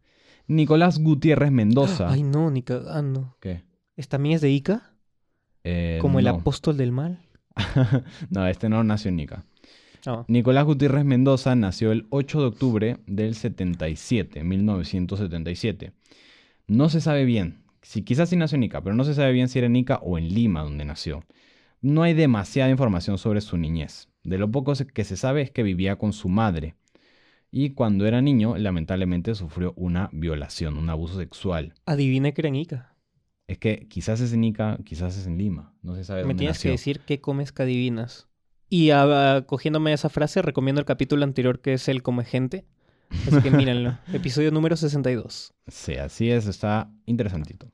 Nicolás 0.48 1.00
Gutiérrez 1.00 1.52
Mendoza. 1.52 2.12
Ay, 2.12 2.24
no, 2.24 2.52
ni 2.52 2.62
cagando. 2.62 3.38
¿Qué? 3.40 3.64
¿Es 3.96 4.10
también 4.10 4.36
es 4.36 4.42
de 4.42 4.50
Ica? 4.50 4.94
Eh, 5.64 6.00
¿Como 6.02 6.20
el 6.20 6.26
no. 6.26 6.31
apóstol 6.31 6.76
del 6.76 6.92
mal? 6.92 7.22
no, 8.30 8.48
este 8.48 8.68
no 8.68 8.84
nació 8.84 9.10
en 9.10 9.16
Nica. 9.18 9.46
Ah, 10.06 10.24
Nicolás 10.28 10.66
Gutiérrez 10.66 11.04
Mendoza 11.06 11.56
nació 11.56 11.92
el 11.92 12.07
8 12.10 12.40
de 12.42 12.46
octubre 12.48 12.98
del 13.07 13.36
77, 13.36 14.44
1977. 14.44 15.92
No 16.68 16.90
se 16.90 17.02
sabe 17.02 17.26
bien, 17.26 17.64
si 17.81 18.04
quizás 18.04 18.30
sí 18.30 18.35
nació 18.35 18.56
en 18.57 18.64
Ica, 18.64 18.81
pero 18.81 18.95
no 18.95 19.04
se 19.04 19.14
sabe 19.14 19.31
bien 19.31 19.50
si 19.50 19.59
era 19.59 19.68
en 19.68 19.76
Ica 19.76 19.97
o 19.97 20.18
en 20.18 20.30
Lima 20.30 20.64
donde 20.64 20.85
nació. 20.85 21.24
No 21.81 22.04
hay 22.04 22.14
demasiada 22.14 22.69
información 22.69 23.18
sobre 23.18 23.42
su 23.42 23.57
niñez. 23.57 24.07
De 24.24 24.38
lo 24.38 24.52
poco 24.52 24.74
que 24.94 25.04
se 25.04 25.18
sabe 25.18 25.42
es 25.42 25.52
que 25.52 25.64
vivía 25.64 25.95
con 25.97 26.14
su 26.14 26.30
madre. 26.30 26.76
Y 27.52 27.71
cuando 27.71 28.06
era 28.06 28.21
niño, 28.21 28.57
lamentablemente 28.57 29.33
sufrió 29.33 29.74
una 29.76 30.09
violación, 30.14 30.78
un 30.78 30.90
abuso 30.90 31.18
sexual. 31.18 31.74
adivina 31.85 32.31
que 32.31 32.42
era 32.42 32.50
en 32.50 32.56
Ica. 32.56 32.95
Es 33.47 33.57
que 33.57 33.88
quizás 33.90 34.21
es 34.21 34.33
en 34.33 34.44
Ica, 34.44 34.78
quizás 34.85 35.18
es 35.18 35.26
en 35.26 35.38
Lima. 35.40 35.74
No 35.81 35.95
se 35.95 36.04
sabe 36.04 36.21
Me 36.21 36.28
dónde 36.28 36.40
tienes 36.42 36.57
nació. 36.57 36.68
que 36.69 36.74
decir 36.74 37.00
qué 37.00 37.19
comes 37.19 37.52
que 37.52 37.64
adivinas. 37.64 38.28
Y 38.69 38.92
ah, 38.92 39.44
cogiéndome 39.47 39.94
esa 39.94 40.09
frase, 40.09 40.42
recomiendo 40.42 40.80
el 40.80 40.85
capítulo 40.85 41.23
anterior 41.23 41.59
que 41.59 41.73
es 41.73 41.88
el 41.88 42.04
come 42.04 42.23
gente. 42.23 42.66
Así 43.28 43.42
que 43.42 43.49
mírenlo. 43.49 43.97
Episodio 44.14 44.52
número 44.52 44.76
62. 44.76 45.54
Sí, 45.68 45.95
así 45.95 46.30
es, 46.30 46.45
está 46.45 46.92
interesantito. 47.06 47.68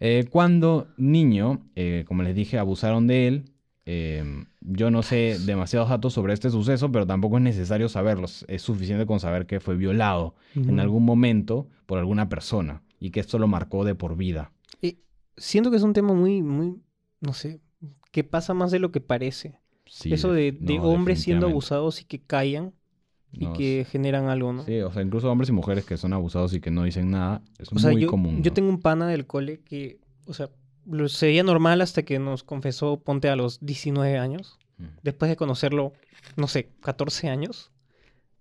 Eh, 0.00 0.26
cuando 0.30 0.88
niño, 0.98 1.66
eh, 1.74 2.04
como 2.06 2.22
les 2.22 2.34
dije, 2.34 2.58
abusaron 2.58 3.06
de 3.06 3.28
él. 3.28 3.44
eh, 3.86 4.44
yo 4.60 4.90
no 4.90 5.02
sé 5.02 5.38
demasiados 5.46 5.88
datos 5.88 6.12
sobre 6.12 6.34
este 6.34 6.50
suceso, 6.50 6.92
pero 6.92 7.06
tampoco 7.06 7.38
es 7.38 7.42
necesario 7.42 7.88
saberlos. 7.88 8.44
Es 8.48 8.60
suficiente 8.60 9.06
con 9.06 9.18
saber 9.18 9.46
que 9.46 9.60
fue 9.60 9.76
violado 9.76 10.34
en 10.54 10.78
algún 10.78 11.04
momento 11.04 11.68
por 11.86 11.98
alguna 11.98 12.28
persona 12.28 12.82
y 13.00 13.10
que 13.10 13.20
esto 13.20 13.38
lo 13.38 13.48
marcó 13.48 13.86
de 13.86 13.94
por 13.94 14.16
vida. 14.16 14.52
Siento 15.38 15.70
que 15.70 15.76
es 15.76 15.84
un 15.84 15.92
tema 15.92 16.12
muy, 16.12 16.42
muy, 16.42 16.82
no 17.20 17.32
sé, 17.32 17.60
que 18.10 18.24
pasa 18.24 18.54
más 18.54 18.70
de 18.72 18.80
lo 18.80 18.90
que 18.90 19.00
parece. 19.00 19.60
Sí, 19.88 20.12
Eso 20.12 20.32
de, 20.32 20.52
de 20.52 20.76
no, 20.76 20.84
hombres 20.84 21.20
siendo 21.22 21.46
abusados 21.46 22.00
y 22.00 22.04
que 22.04 22.20
callan 22.20 22.74
y 23.32 23.44
No, 23.46 23.52
que 23.52 23.86
generan 23.90 24.28
algo, 24.28 24.52
¿no? 24.52 24.64
Sí, 24.64 24.80
o 24.80 24.90
sea, 24.92 25.02
incluso 25.02 25.30
hombres 25.30 25.48
y 25.50 25.52
mujeres 25.52 25.84
que 25.84 25.96
son 25.96 26.12
abusados 26.12 26.54
y 26.54 26.60
que 26.60 26.70
no 26.70 26.84
dicen 26.84 27.10
nada, 27.10 27.42
es 27.58 27.70
O 27.72 27.78
sea, 27.78 27.90
muy 27.92 28.02
yo, 28.02 28.08
común. 28.08 28.42
yo 28.42 28.50
¿no? 28.50 28.54
tengo 28.54 28.68
un 28.70 28.80
pana 28.80 29.06
del 29.08 29.26
cole 29.26 29.60
que, 29.60 30.00
o 30.26 30.32
sea, 30.32 30.48
lo 30.86 31.08
sería 31.08 31.42
normal 31.42 31.80
hasta 31.82 32.02
que 32.04 32.18
nos 32.18 32.42
confesó, 32.42 33.00
ponte 33.00 33.28
a 33.28 33.36
los 33.36 33.58
19 33.64 34.16
años, 34.18 34.58
Mm. 34.78 34.84
después 35.02 35.28
de 35.28 35.36
conocerlo, 35.36 35.92
no 36.36 36.46
sé, 36.46 36.70
14 36.80 37.28
años, 37.28 37.72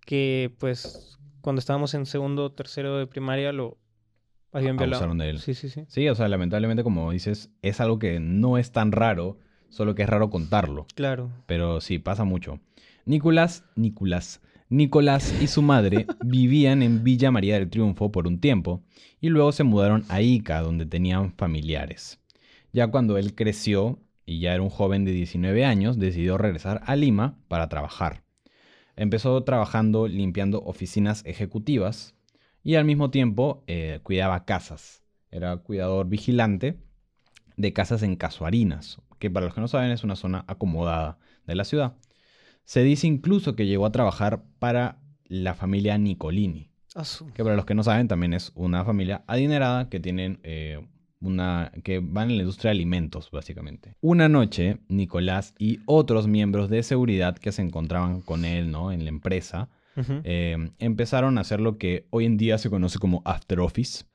que 0.06 0.54
pues 0.60 1.18
cuando 1.42 1.60
estábamos 1.60 1.94
en 1.94 2.06
segundo 2.06 2.51
tercero 2.51 2.98
de 2.98 3.08
primaria 3.08 3.51
lo 3.51 3.77
habían 4.51 4.77
violado. 4.77 5.13
De 5.16 5.30
él. 5.30 5.39
Sí, 5.39 5.54
sí, 5.54 5.70
sí. 5.70 5.84
Sí, 5.88 6.08
o 6.10 6.16
sea, 6.16 6.27
lamentablemente, 6.27 6.84
como 6.84 7.12
dices, 7.12 7.50
es 7.62 7.82
algo 7.82 8.00
que 8.00 8.20
no 8.20 8.58
es 8.58 8.72
tan 8.72 8.92
raro, 8.92 9.39
solo 9.70 9.96
que 9.96 10.04
es 10.04 10.10
raro 10.10 10.30
contarlo. 10.30 10.88
Claro. 10.96 11.32
Pero 11.46 11.82
sí, 11.82 12.00
pasa 12.00 12.24
mucho. 12.24 12.60
Nicolás, 13.06 13.64
Nicolás 13.76 14.42
Nicolás 14.70 15.34
y 15.42 15.48
su 15.48 15.62
madre 15.62 16.06
vivían 16.26 16.84
en 16.84 17.04
Villa 17.04 17.32
María 17.32 17.54
del 17.56 17.70
Triunfo 17.70 18.12
por 18.12 18.28
un 18.28 18.40
tiempo 18.40 18.84
y 19.22 19.30
luego 19.30 19.54
se 19.54 19.64
mudaron 19.64 20.04
a 20.10 20.22
Ica, 20.22 20.62
donde 20.62 20.86
tenían 20.86 21.32
familiares. 21.34 22.20
Ya 22.74 22.88
cuando 22.88 23.18
él 23.18 23.34
creció 23.34 24.00
y 24.26 24.40
ya 24.42 24.54
era 24.54 24.62
un 24.62 24.70
joven 24.70 25.06
de 25.06 25.14
19 25.14 25.64
años, 25.64 25.98
decidió 25.98 26.38
regresar 26.38 26.82
a 26.86 26.98
Lima 26.98 27.40
para 27.48 27.70
trabajar. 27.70 28.24
Empezó 28.98 29.42
trabajando 29.44 30.08
limpiando 30.08 30.62
oficinas 30.64 31.24
ejecutivas 31.26 32.16
y 32.62 32.76
al 32.76 32.84
mismo 32.84 33.10
tiempo 33.10 33.64
eh, 33.68 34.02
cuidaba 34.04 34.44
casas. 34.44 35.02
Era 35.32 35.56
cuidador 35.58 36.10
vigilante 36.10 36.78
de 37.56 37.72
casas 37.72 38.04
en 38.04 38.18
Casuarinas, 38.18 39.02
que 39.20 39.30
para 39.30 39.46
los 39.46 39.56
que 39.56 39.62
no 39.62 39.68
saben 39.68 39.92
es 39.92 40.04
una 40.04 40.16
zona 40.16 40.46
acomodada 40.48 41.18
de 41.46 41.56
la 41.56 41.64
ciudad. 41.64 41.96
Se 42.66 42.84
dice 42.84 43.08
incluso 43.08 43.56
que 43.56 43.66
llegó 43.66 43.86
a 43.86 43.92
trabajar 43.92 44.44
para 44.60 45.00
la 45.26 45.54
familia 45.54 45.98
Nicolini, 45.98 46.70
Asu. 46.96 47.32
que 47.34 47.44
para 47.44 47.56
los 47.56 47.66
que 47.66 47.76
no 47.76 47.84
saben 47.84 48.08
también 48.08 48.34
es 48.34 48.52
una 48.56 48.84
familia 48.84 49.24
adinerada 49.28 49.90
que 49.90 50.00
tienen 50.00 50.40
eh, 50.44 50.86
una 51.20 51.72
que 51.84 52.00
van 52.00 52.30
en 52.30 52.38
la 52.38 52.44
industria 52.44 52.70
de 52.70 52.78
alimentos 52.78 53.32
básicamente. 53.32 53.96
Una 54.02 54.30
noche, 54.30 54.80
Nicolás 54.88 55.54
y 55.58 55.80
otros 55.86 56.28
miembros 56.28 56.70
de 56.70 56.84
seguridad 56.84 57.38
que 57.38 57.52
se 57.52 57.62
encontraban 57.62 58.22
con 58.22 58.46
él, 58.46 58.72
¿no? 58.72 58.92
En 58.92 59.04
la 59.04 59.10
empresa, 59.10 59.70
eh, 60.24 60.72
empezaron 60.78 61.38
a 61.38 61.42
hacer 61.42 61.60
lo 61.60 61.80
que 61.80 62.06
hoy 62.12 62.26
en 62.26 62.38
día 62.38 62.60
se 62.60 62.70
conoce 62.70 63.00
como 63.00 63.24
after 63.26 63.60
office 63.60 64.06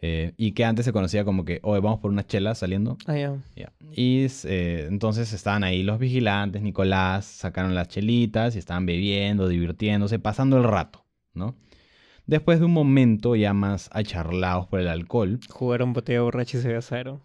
eh, 0.00 0.32
y 0.36 0.52
que 0.52 0.64
antes 0.64 0.84
se 0.84 0.92
conocía 0.92 1.24
como 1.24 1.44
que, 1.44 1.60
oye, 1.62 1.80
vamos 1.80 2.00
por 2.00 2.10
una 2.10 2.26
chela 2.26 2.54
saliendo. 2.54 2.98
Ah, 3.06 3.16
ya. 3.16 3.36
Ya. 3.54 3.72
Y 3.92 4.26
eh, 4.44 4.86
entonces 4.90 5.32
estaban 5.32 5.64
ahí 5.64 5.82
los 5.82 5.98
vigilantes, 5.98 6.60
Nicolás, 6.62 7.24
sacaron 7.24 7.74
las 7.74 7.88
chelitas 7.88 8.56
y 8.56 8.58
estaban 8.58 8.84
bebiendo, 8.86 9.48
divirtiéndose, 9.48 10.18
pasando 10.18 10.58
el 10.58 10.64
rato, 10.64 11.04
¿no? 11.34 11.54
Después 12.26 12.58
de 12.58 12.66
un 12.66 12.72
momento 12.72 13.36
ya 13.36 13.54
más 13.54 13.88
acharlados 13.92 14.66
por 14.66 14.80
el 14.80 14.88
alcohol, 14.88 15.38
Jugaron 15.48 15.92
botella 15.92 16.22
borracha 16.22 16.58
y 16.58 16.60
se 16.60 16.72
besaron. 16.72 17.20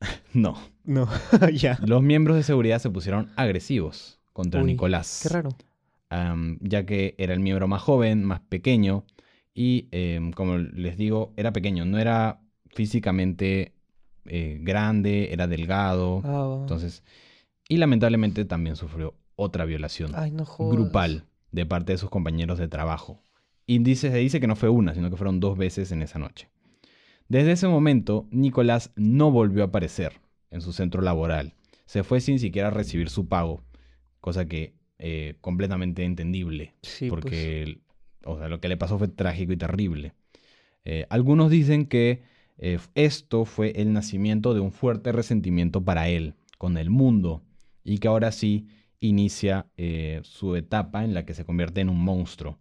no, 0.32 0.56
No, 0.84 1.08
ya. 1.52 1.78
los 1.84 2.02
miembros 2.02 2.36
de 2.36 2.42
seguridad 2.42 2.78
se 2.78 2.88
pusieron 2.90 3.30
agresivos 3.36 4.20
contra 4.32 4.60
Uy, 4.62 4.66
Nicolás. 4.68 5.20
Qué 5.22 5.28
raro. 5.28 5.50
ya 6.60 6.86
que 6.86 7.14
era 7.18 7.34
el 7.34 7.40
miembro 7.40 7.66
más 7.68 7.82
joven, 7.82 8.24
más 8.24 8.40
pequeño 8.40 9.04
y, 9.54 9.88
em, 9.92 10.32
como 10.32 10.58
les 10.58 10.96
digo, 10.96 11.32
era 11.36 11.52
pequeño, 11.52 11.84
no 11.84 11.98
era 11.98 12.40
físicamente 12.70 13.72
eh, 14.26 14.58
grande, 14.60 15.32
era 15.32 15.46
delgado. 15.46 16.22
Ah, 16.24 16.58
Entonces, 16.60 17.02
y 17.68 17.76
lamentablemente 17.76 18.44
también 18.44 18.76
sufrió 18.76 19.14
otra 19.36 19.64
violación 19.64 20.12
Ay, 20.14 20.30
no 20.30 20.44
jodas. 20.44 20.76
grupal 20.76 21.26
de 21.52 21.66
parte 21.66 21.92
de 21.92 21.98
sus 21.98 22.10
compañeros 22.10 22.58
de 22.58 22.68
trabajo. 22.68 23.22
Y 23.66 23.78
dice, 23.78 24.10
se 24.10 24.18
dice 24.18 24.40
que 24.40 24.46
no 24.46 24.56
fue 24.56 24.68
una, 24.68 24.94
sino 24.94 25.08
que 25.10 25.16
fueron 25.16 25.40
dos 25.40 25.56
veces 25.56 25.92
en 25.92 26.02
esa 26.02 26.18
noche. 26.18 26.48
Desde 27.28 27.52
ese 27.52 27.68
momento, 27.68 28.26
Nicolás 28.30 28.92
no 28.96 29.30
volvió 29.30 29.62
a 29.62 29.66
aparecer 29.66 30.20
en 30.50 30.60
su 30.60 30.72
centro 30.72 31.00
laboral. 31.00 31.54
Se 31.86 32.02
fue 32.02 32.20
sin 32.20 32.38
siquiera 32.38 32.70
recibir 32.70 33.08
su 33.08 33.28
pago, 33.28 33.64
cosa 34.20 34.46
que 34.46 34.74
eh, 34.98 35.36
completamente 35.40 36.04
entendible, 36.04 36.74
Sí, 36.82 37.08
porque 37.08 37.62
el- 37.62 37.82
o 38.26 38.38
sea, 38.38 38.48
lo 38.48 38.60
que 38.60 38.68
le 38.68 38.76
pasó 38.76 38.98
fue 38.98 39.08
trágico 39.08 39.52
y 39.52 39.56
terrible. 39.56 40.14
Eh, 40.84 41.06
algunos 41.08 41.50
dicen 41.50 41.86
que 41.86 42.22
eh, 42.58 42.78
esto 42.94 43.44
fue 43.44 43.72
el 43.76 43.92
nacimiento 43.92 44.54
de 44.54 44.60
un 44.60 44.72
fuerte 44.72 45.12
resentimiento 45.12 45.82
para 45.82 46.08
él, 46.08 46.34
con 46.58 46.76
el 46.76 46.90
mundo, 46.90 47.42
y 47.82 47.98
que 47.98 48.08
ahora 48.08 48.32
sí 48.32 48.68
inicia 49.00 49.66
eh, 49.76 50.20
su 50.22 50.56
etapa 50.56 51.04
en 51.04 51.14
la 51.14 51.24
que 51.24 51.34
se 51.34 51.44
convierte 51.44 51.80
en 51.80 51.88
un 51.88 52.00
monstruo. 52.00 52.58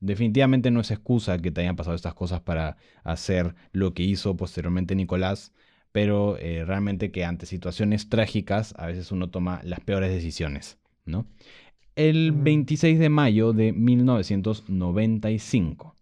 Definitivamente 0.00 0.70
no 0.70 0.80
es 0.80 0.90
excusa 0.90 1.38
que 1.38 1.50
te 1.50 1.60
hayan 1.60 1.76
pasado 1.76 1.94
estas 1.94 2.14
cosas 2.14 2.40
para 2.40 2.76
hacer 3.04 3.54
lo 3.72 3.94
que 3.94 4.02
hizo 4.02 4.36
posteriormente 4.36 4.94
Nicolás, 4.94 5.52
pero 5.92 6.36
realmente 6.36 7.12
que 7.12 7.24
ante 7.24 7.46
situaciones 7.46 8.08
trágicas 8.08 8.74
a 8.78 8.86
veces 8.86 9.12
uno 9.12 9.28
toma 9.28 9.60
las 9.62 9.78
peores 9.80 10.10
decisiones, 10.10 10.78
¿no? 11.04 11.26
El 11.96 12.32
Mm. 12.32 12.44
26 12.44 12.98
de 12.98 13.08
mayo 13.08 13.52
de 13.52 13.72
1995, 13.72 15.96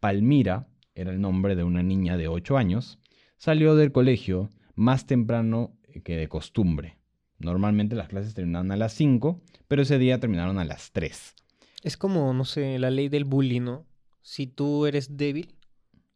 Palmira, 0.00 0.68
era 0.94 1.12
el 1.12 1.20
nombre 1.20 1.56
de 1.56 1.64
una 1.64 1.82
niña 1.82 2.16
de 2.16 2.28
8 2.28 2.56
años, 2.56 2.98
salió 3.36 3.74
del 3.74 3.92
colegio 3.92 4.48
más 4.74 5.06
temprano 5.06 5.72
que 6.04 6.16
de 6.16 6.28
costumbre. 6.28 6.96
Normalmente 7.38 7.96
las 7.96 8.08
clases 8.08 8.34
terminaban 8.34 8.70
a 8.72 8.76
las 8.76 8.92
5, 8.94 9.40
pero 9.68 9.82
ese 9.82 9.98
día 9.98 10.20
terminaron 10.20 10.58
a 10.58 10.64
las 10.64 10.92
3. 10.92 11.34
Es 11.82 11.96
como, 11.96 12.32
no 12.34 12.44
sé, 12.44 12.78
la 12.78 12.90
ley 12.90 13.08
del 13.08 13.24
bullying, 13.24 13.62
¿no? 13.62 13.86
Si 14.22 14.46
tú 14.46 14.86
eres 14.86 15.16
débil 15.16 15.54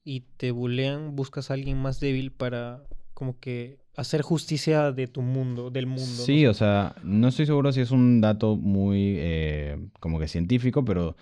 y 0.05 0.21
te 0.37 0.51
bulean, 0.51 1.17
buscas 1.17 1.51
a 1.51 1.55
alguien 1.55 1.81
más 1.81 2.01
débil 2.01 2.31
para 2.33 2.85
como 3.15 3.39
que 3.41 3.79
hacer 3.97 4.23
justicia 4.23 4.91
de 4.93 5.07
tu 5.07 5.23
mundo, 5.23 5.71
del 5.71 5.87
mundo. 5.87 6.03
Sí, 6.05 6.47
o 6.47 6.55
sea, 6.55 6.95
no 7.03 7.29
estoy 7.29 7.47
seguro 7.47 7.73
si 7.73 7.81
es 7.81 7.91
un 7.91 8.21
dato 8.21 8.57
muy 8.57 9.15
eh, 9.19 9.79
como 10.01 10.19
que 10.19 10.27
científico, 10.29 10.85
pero 10.85 11.17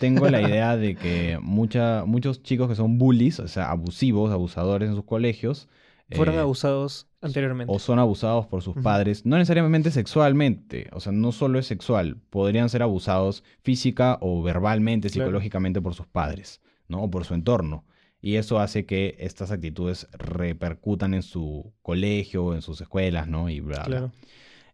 tengo 0.00 0.28
la 0.28 0.40
idea 0.42 0.76
de 0.76 0.96
que 0.96 1.38
mucha, 1.40 2.04
muchos 2.06 2.42
chicos 2.42 2.68
que 2.68 2.74
son 2.74 2.98
bullies, 2.98 3.40
o 3.40 3.48
sea, 3.48 3.70
abusivos, 3.70 4.30
abusadores 4.32 4.88
en 4.90 4.94
sus 4.94 5.04
colegios, 5.04 5.68
Fueron 6.12 6.34
eh, 6.34 6.38
abusados 6.40 7.06
anteriormente. 7.22 7.72
o 7.72 7.78
son 7.78 8.00
abusados 8.00 8.44
por 8.46 8.62
sus 8.62 8.74
padres, 8.76 9.24
no 9.24 9.38
necesariamente 9.38 9.92
sexualmente, 9.92 10.88
o 10.92 10.98
sea, 10.98 11.12
no 11.12 11.30
solo 11.32 11.58
es 11.60 11.66
sexual, 11.66 12.16
podrían 12.30 12.68
ser 12.68 12.82
abusados 12.82 13.44
física 13.62 14.18
o 14.20 14.42
verbalmente, 14.42 15.08
Claro. 15.08 15.26
psicológicamente 15.28 15.80
por 15.80 15.94
sus 15.94 16.06
padres, 16.08 16.60
¿no? 16.88 17.02
O 17.04 17.10
por 17.10 17.24
su 17.24 17.34
entorno. 17.34 17.84
Y 18.22 18.36
eso 18.36 18.58
hace 18.58 18.84
que 18.84 19.16
estas 19.18 19.50
actitudes 19.50 20.08
repercutan 20.12 21.14
en 21.14 21.22
su 21.22 21.72
colegio, 21.82 22.54
en 22.54 22.62
sus 22.62 22.80
escuelas, 22.80 23.28
¿no? 23.28 23.48
Y 23.48 23.60
bla, 23.60 23.76
bla. 23.78 23.84
Claro. 23.84 24.12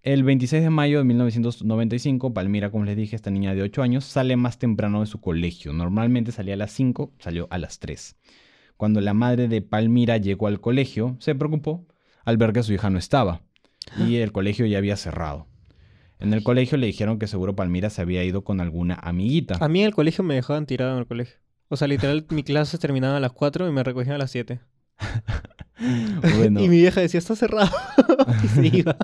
El 0.02 0.22
26 0.22 0.62
de 0.62 0.70
mayo 0.70 0.98
de 0.98 1.04
1995, 1.04 2.32
Palmira, 2.32 2.70
como 2.70 2.84
les 2.84 2.96
dije, 2.96 3.16
esta 3.16 3.30
niña 3.30 3.54
de 3.54 3.62
8 3.62 3.82
años, 3.82 4.04
sale 4.04 4.36
más 4.36 4.58
temprano 4.58 5.00
de 5.00 5.06
su 5.06 5.20
colegio. 5.20 5.72
Normalmente 5.72 6.30
salía 6.30 6.54
a 6.54 6.56
las 6.56 6.70
5, 6.72 7.12
salió 7.18 7.48
a 7.50 7.58
las 7.58 7.80
3. 7.80 8.16
Cuando 8.76 9.00
la 9.00 9.14
madre 9.14 9.48
de 9.48 9.62
Palmira 9.62 10.16
llegó 10.18 10.46
al 10.46 10.60
colegio, 10.60 11.16
se 11.18 11.34
preocupó 11.34 11.86
al 12.24 12.36
ver 12.36 12.52
que 12.52 12.62
su 12.62 12.72
hija 12.72 12.90
no 12.90 12.98
estaba 12.98 13.42
y 13.98 14.16
el 14.16 14.32
colegio 14.32 14.66
ya 14.66 14.78
había 14.78 14.96
cerrado. 14.96 15.46
En 16.18 16.32
el 16.32 16.42
colegio 16.42 16.78
le 16.78 16.86
dijeron 16.86 17.18
que 17.18 17.26
seguro 17.26 17.56
Palmira 17.56 17.90
se 17.90 18.02
había 18.02 18.22
ido 18.24 18.44
con 18.44 18.60
alguna 18.60 18.94
amiguita. 18.94 19.58
A 19.60 19.68
mí 19.68 19.80
en 19.80 19.86
el 19.86 19.94
colegio 19.94 20.24
me 20.24 20.34
dejaban 20.34 20.66
tirado 20.66 20.92
en 20.92 20.98
el 20.98 21.06
colegio. 21.06 21.36
O 21.68 21.76
sea, 21.76 21.88
literal, 21.88 22.25
mi 22.30 22.42
clase 22.42 22.78
terminaba 22.78 23.16
a 23.16 23.20
las 23.20 23.32
4 23.32 23.68
y 23.68 23.73
me 23.73 23.82
recogían 23.82 24.14
a 24.14 24.18
las 24.18 24.30
7. 24.30 24.61
Bueno, 26.38 26.61
Y 26.62 26.68
mi 26.70 26.78
vieja 26.78 27.00
decía, 27.02 27.18
está 27.18 27.37
cerrado. 27.37 27.70
y 28.44 28.49
se 28.49 28.66
iba. 28.78 28.96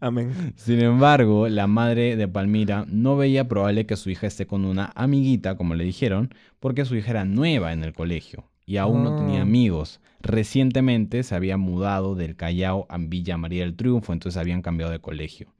Amén. 0.00 0.54
Sin 0.56 0.80
embargo, 0.82 1.48
la 1.48 1.66
madre 1.66 2.16
de 2.16 2.28
Palmira 2.28 2.86
no 2.88 3.16
veía 3.16 3.46
probable 3.46 3.86
que 3.86 3.96
su 3.96 4.10
hija 4.10 4.26
esté 4.26 4.46
con 4.46 4.64
una 4.64 4.92
amiguita, 4.94 5.56
como 5.56 5.74
le 5.74 5.84
dijeron, 5.84 6.34
porque 6.60 6.84
su 6.84 6.96
hija 6.96 7.10
era 7.10 7.24
nueva 7.24 7.72
en 7.72 7.84
el 7.84 7.92
colegio 7.92 8.44
y 8.64 8.78
aún 8.78 9.04
no 9.04 9.16
tenía 9.16 9.40
Ah. 9.40 9.42
amigos. 9.42 10.00
Recientemente 10.22 11.22
se 11.22 11.34
había 11.34 11.56
mudado 11.56 12.14
del 12.14 12.34
Callao 12.36 12.86
a 12.88 12.96
Villa 12.98 13.36
María 13.36 13.62
del 13.64 13.76
Triunfo, 13.76 14.12
entonces 14.12 14.40
habían 14.40 14.62
cambiado 14.62 14.90
de 14.92 14.98
colegio. 14.98 15.52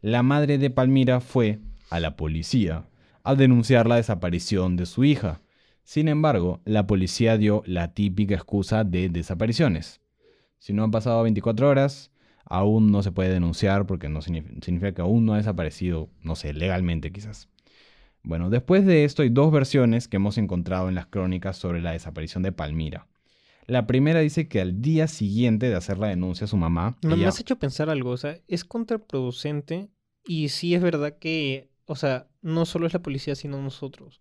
La 0.00 0.22
madre 0.22 0.58
de 0.58 0.70
Palmira 0.70 1.20
fue 1.20 1.58
a 1.90 2.00
la 2.00 2.16
policía 2.16 2.84
a 3.24 3.34
denunciar 3.34 3.86
la 3.86 3.96
desaparición 3.96 4.76
de 4.76 4.86
su 4.86 5.04
hija. 5.04 5.40
Sin 5.82 6.08
embargo, 6.08 6.60
la 6.64 6.86
policía 6.86 7.36
dio 7.36 7.62
la 7.66 7.92
típica 7.94 8.34
excusa 8.34 8.84
de 8.84 9.08
desapariciones. 9.08 10.00
Si 10.58 10.72
no 10.72 10.84
han 10.84 10.90
pasado 10.90 11.22
24 11.22 11.68
horas, 11.68 12.10
aún 12.44 12.90
no 12.92 13.02
se 13.02 13.12
puede 13.12 13.30
denunciar 13.30 13.86
porque 13.86 14.08
no 14.08 14.20
signif- 14.20 14.62
significa 14.62 14.92
que 14.92 15.02
aún 15.02 15.24
no 15.24 15.34
ha 15.34 15.38
desaparecido, 15.38 16.08
no 16.22 16.36
sé, 16.36 16.52
legalmente 16.52 17.10
quizás. 17.12 17.48
Bueno, 18.22 18.50
después 18.50 18.84
de 18.84 19.04
esto 19.04 19.22
hay 19.22 19.30
dos 19.30 19.50
versiones 19.50 20.06
que 20.06 20.16
hemos 20.16 20.36
encontrado 20.36 20.88
en 20.88 20.94
las 20.94 21.06
crónicas 21.06 21.56
sobre 21.56 21.80
la 21.80 21.92
desaparición 21.92 22.42
de 22.42 22.52
Palmira. 22.52 23.06
La 23.66 23.86
primera 23.86 24.20
dice 24.20 24.48
que 24.48 24.60
al 24.60 24.82
día 24.82 25.06
siguiente 25.08 25.68
de 25.70 25.76
hacer 25.76 25.96
la 25.98 26.08
denuncia 26.08 26.44
a 26.44 26.48
su 26.48 26.56
mamá, 26.56 26.98
Me, 27.02 27.10
me 27.10 27.14
ella- 27.16 27.28
has 27.28 27.40
hecho 27.40 27.56
pensar 27.58 27.88
algo, 27.88 28.10
o 28.10 28.16
sea, 28.16 28.36
es 28.48 28.64
contraproducente 28.64 29.88
y 30.26 30.50
sí 30.50 30.74
es 30.74 30.82
verdad 30.82 31.16
que, 31.18 31.69
o 31.90 31.96
sea, 31.96 32.28
no 32.42 32.64
solo 32.66 32.86
es 32.86 32.92
la 32.94 33.02
policía, 33.02 33.34
sino 33.34 33.60
nosotros. 33.60 34.20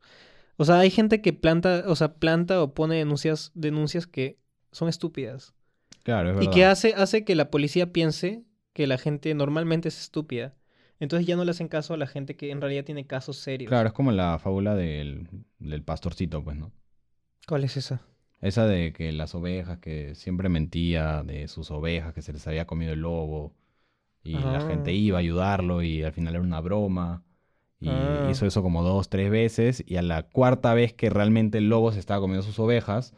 O 0.57 0.65
sea, 0.65 0.79
hay 0.79 0.89
gente 0.89 1.21
que 1.21 1.33
planta, 1.33 1.83
o 1.87 1.95
sea, 1.95 2.15
planta 2.15 2.61
o 2.61 2.73
pone 2.73 2.95
denuncias, 2.97 3.51
denuncias 3.53 4.07
que 4.07 4.37
son 4.71 4.89
estúpidas. 4.89 5.53
claro, 6.03 6.29
es 6.31 6.35
Y 6.35 6.39
verdad. 6.39 6.53
que 6.53 6.65
hace, 6.65 6.93
hace 6.95 7.23
que 7.23 7.35
la 7.35 7.49
policía 7.49 7.93
piense 7.93 8.43
que 8.73 8.87
la 8.87 8.97
gente 8.97 9.33
normalmente 9.35 9.87
es 9.89 9.99
estúpida. 9.99 10.55
Entonces 10.99 11.25
ya 11.27 11.35
no 11.37 11.45
le 11.45 11.51
hacen 11.51 11.69
caso 11.69 11.93
a 11.93 11.97
la 11.97 12.07
gente 12.07 12.35
que 12.35 12.51
en 12.51 12.59
realidad 12.59 12.83
tiene 12.83 13.07
casos 13.07 13.37
serios. 13.37 13.69
Claro, 13.69 13.87
es 13.87 13.93
como 13.93 14.11
la 14.11 14.37
fábula 14.39 14.75
del, 14.75 15.27
del 15.59 15.81
pastorcito, 15.83 16.43
pues, 16.43 16.57
¿no? 16.57 16.71
¿Cuál 17.47 17.63
es 17.63 17.77
esa? 17.77 18.01
Esa 18.41 18.65
de 18.67 18.91
que 18.93 19.11
las 19.11 19.35
ovejas, 19.35 19.79
que 19.79 20.15
siempre 20.15 20.49
mentía 20.49 21.23
de 21.23 21.47
sus 21.47 21.71
ovejas, 21.71 22.13
que 22.13 22.21
se 22.21 22.33
les 22.33 22.45
había 22.47 22.65
comido 22.67 22.93
el 22.93 23.01
lobo, 23.01 23.53
y 24.23 24.33
la 24.33 24.57
Ah. 24.57 24.67
gente 24.67 24.91
iba 24.93 25.17
a 25.17 25.21
ayudarlo 25.21 25.81
y 25.83 26.03
al 26.03 26.11
final 26.13 26.35
era 26.35 26.43
una 26.43 26.59
broma, 26.61 27.23
Y 27.81 27.89
Ah. 27.89 28.27
hizo 28.31 28.45
eso 28.45 28.61
como 28.61 28.83
dos, 28.83 29.09
tres 29.09 29.29
veces. 29.31 29.83
Y 29.87 29.95
a 29.97 30.01
la 30.01 30.23
cuarta 30.23 30.73
vez 30.73 30.93
que 30.93 31.09
realmente 31.09 31.57
el 31.59 31.69
lobo 31.69 31.91
se 31.91 31.99
estaba 31.99 32.19
comiendo 32.19 32.43
sus 32.43 32.59
ovejas, 32.59 33.13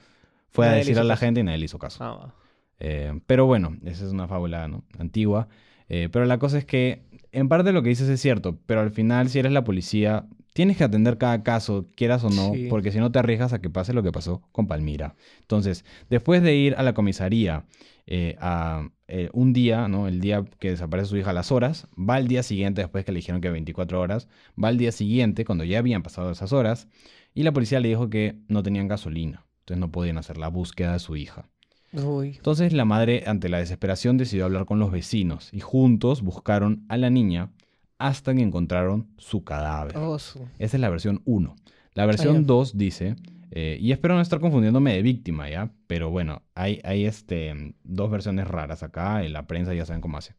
fue 0.50 0.66
a 0.66 0.70
Nadie 0.70 0.80
decir 0.82 1.00
a 1.00 1.04
la 1.04 1.14
caso. 1.16 1.26
gente 1.26 1.40
y 1.40 1.44
nadie 1.44 1.58
le 1.60 1.66
hizo 1.66 1.80
caso. 1.80 2.04
Ah. 2.04 2.34
Eh, 2.80 3.20
pero 3.28 3.46
bueno, 3.46 3.78
esa 3.86 4.06
es 4.06 4.12
una 4.12 4.28
fábula 4.28 4.68
¿no? 4.68 4.84
antigua. 5.00 5.48
Eh, 5.90 6.10
pero 6.12 6.26
la 6.26 6.38
cosa 6.40 6.58
es 6.58 6.66
que, 6.66 7.04
en 7.32 7.48
parte 7.50 7.72
lo 7.72 7.82
que 7.84 7.90
dices 7.90 8.08
es 8.10 8.22
cierto, 8.22 8.58
pero 8.66 8.82
al 8.82 8.92
final, 8.92 9.30
si 9.30 9.40
eres 9.40 9.52
la 9.52 9.64
policía, 9.64 10.26
tienes 10.54 10.78
que 10.78 10.84
atender 10.84 11.18
cada 11.18 11.44
caso, 11.44 11.88
quieras 11.96 12.24
o 12.24 12.30
no, 12.30 12.54
Sí. 12.54 12.68
porque 12.70 12.92
si 12.92 13.00
no 13.00 13.12
te 13.12 13.20
arriesgas 13.20 13.54
a 13.54 13.60
que 13.62 13.70
pase 13.70 13.94
lo 13.94 14.04
que 14.04 14.12
pasó 14.12 14.42
con 14.52 14.68
Palmira. 14.68 15.16
Entonces, 15.42 15.86
después 16.10 16.42
de 16.44 16.56
ir 16.56 16.76
a 16.76 16.84
la 16.84 16.94
comisaría 16.94 17.66
eh, 18.08 18.36
a, 18.40 18.90
eh, 19.08 19.30
un 19.32 19.54
día, 19.54 19.88
¿no? 19.88 20.08
el 20.08 20.20
día 20.20 20.44
que 20.60 20.72
desaparece 20.72 21.08
su 21.10 21.18
hija 21.18 21.30
a 21.30 21.34
las 21.34 21.52
horas, 21.52 21.88
va 21.98 22.16
al 22.16 22.28
día 22.28 22.44
siguiente, 22.44 22.82
después 22.82 23.06
que 23.06 23.12
le 23.12 23.18
dijeron 23.20 23.40
que 23.42 23.50
24 23.50 24.02
horas, 24.02 24.28
va 24.62 24.68
al 24.70 24.78
día 24.78 24.92
siguiente, 24.92 25.46
cuando 25.46 25.64
ya 25.64 25.80
habían 25.80 26.04
pasado 26.04 26.32
esas 26.32 26.52
horas, 26.52 26.88
y 27.34 27.44
la 27.44 27.54
policía 27.54 27.80
le 27.80 27.88
dijo 27.90 28.10
que 28.10 28.36
no 28.50 28.64
tenían 28.64 28.88
gasolina, 28.90 29.46
entonces 29.60 29.80
no 29.80 29.92
podían 29.92 30.18
hacer 30.18 30.38
la 30.38 30.50
búsqueda 30.50 30.94
de 30.94 31.00
su 31.00 31.16
hija. 31.16 31.48
Uy. 31.94 32.34
Entonces 32.36 32.74
la 32.74 32.86
madre, 32.86 33.24
ante 33.28 33.48
la 33.50 33.60
desesperación, 33.60 34.18
decidió 34.18 34.46
hablar 34.46 34.66
con 34.66 34.80
los 34.80 34.92
vecinos 34.92 35.50
y 35.54 35.60
juntos 35.60 36.22
buscaron 36.22 36.84
a 36.90 36.98
la 36.98 37.10
niña 37.10 37.52
hasta 38.08 38.34
que 38.34 38.42
encontraron 38.42 39.08
su 39.18 39.44
cadáver. 39.44 39.98
Oh, 39.98 40.18
su- 40.20 40.40
Esa 40.60 40.78
es 40.78 40.82
la 40.82 40.90
versión 40.90 41.22
1. 41.26 41.56
La 41.94 42.06
versión 42.06 42.36
ya. 42.36 42.42
2 42.48 42.78
dice, 42.78 43.16
eh, 43.52 43.78
y 43.82 43.92
espero 43.92 44.16
no 44.16 44.22
estar 44.22 44.40
confundiéndome 44.40 44.94
de 44.94 45.02
víctima, 45.02 45.50
¿ya? 45.50 45.72
Pero 45.88 46.10
bueno, 46.10 46.42
hay, 46.56 46.80
hay 46.84 47.06
este, 47.06 47.76
dos 47.84 48.10
versiones 48.10 48.48
raras 48.48 48.84
acá, 48.84 49.24
en 49.24 49.34
la 49.34 49.46
prensa 49.48 49.74
ya 49.74 49.86
saben 49.86 50.02
cómo 50.02 50.18
hace. 50.18 50.36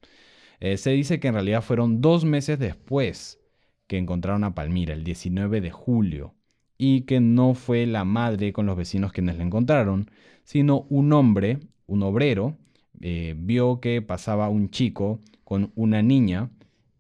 Eh, 0.61 0.77
se 0.77 0.91
dice 0.91 1.21
que 1.21 1.29
en 1.29 1.35
realidad 1.35 1.63
fueron 1.63 2.01
dos 2.01 2.25
meses 2.25 2.59
después 2.59 3.39
que 3.87 3.99
encontraron 3.99 4.45
a 4.45 4.55
Palmira, 4.55 4.95
el 4.95 5.05
19 5.05 5.61
de 5.61 5.71
julio, 5.71 6.35
y 6.79 7.03
que 7.03 7.21
no 7.21 7.55
fue 7.55 7.85
la 7.87 8.05
madre 8.05 8.53
con 8.53 8.65
los 8.67 8.77
vecinos 8.77 9.13
quienes 9.13 9.37
la 9.37 9.45
encontraron, 9.45 10.11
sino 10.45 10.87
un 10.89 11.13
hombre, 11.13 11.59
un 11.87 12.03
obrero, 12.03 12.57
eh, 13.01 13.35
vio 13.37 13.81
que 13.81 14.01
pasaba 14.03 14.49
un 14.49 14.71
chico 14.71 15.21
con 15.45 15.73
una 15.75 16.01
niña, 16.03 16.51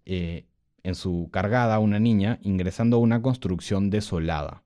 eh, 0.05 0.45
en 0.85 0.95
su 0.95 1.29
cargada 1.33 1.79
una 1.79 1.99
niña, 1.99 2.39
ingresando 2.43 2.97
a 2.97 3.01
una 3.01 3.23
construcción 3.23 3.91
desolada. 3.91 4.63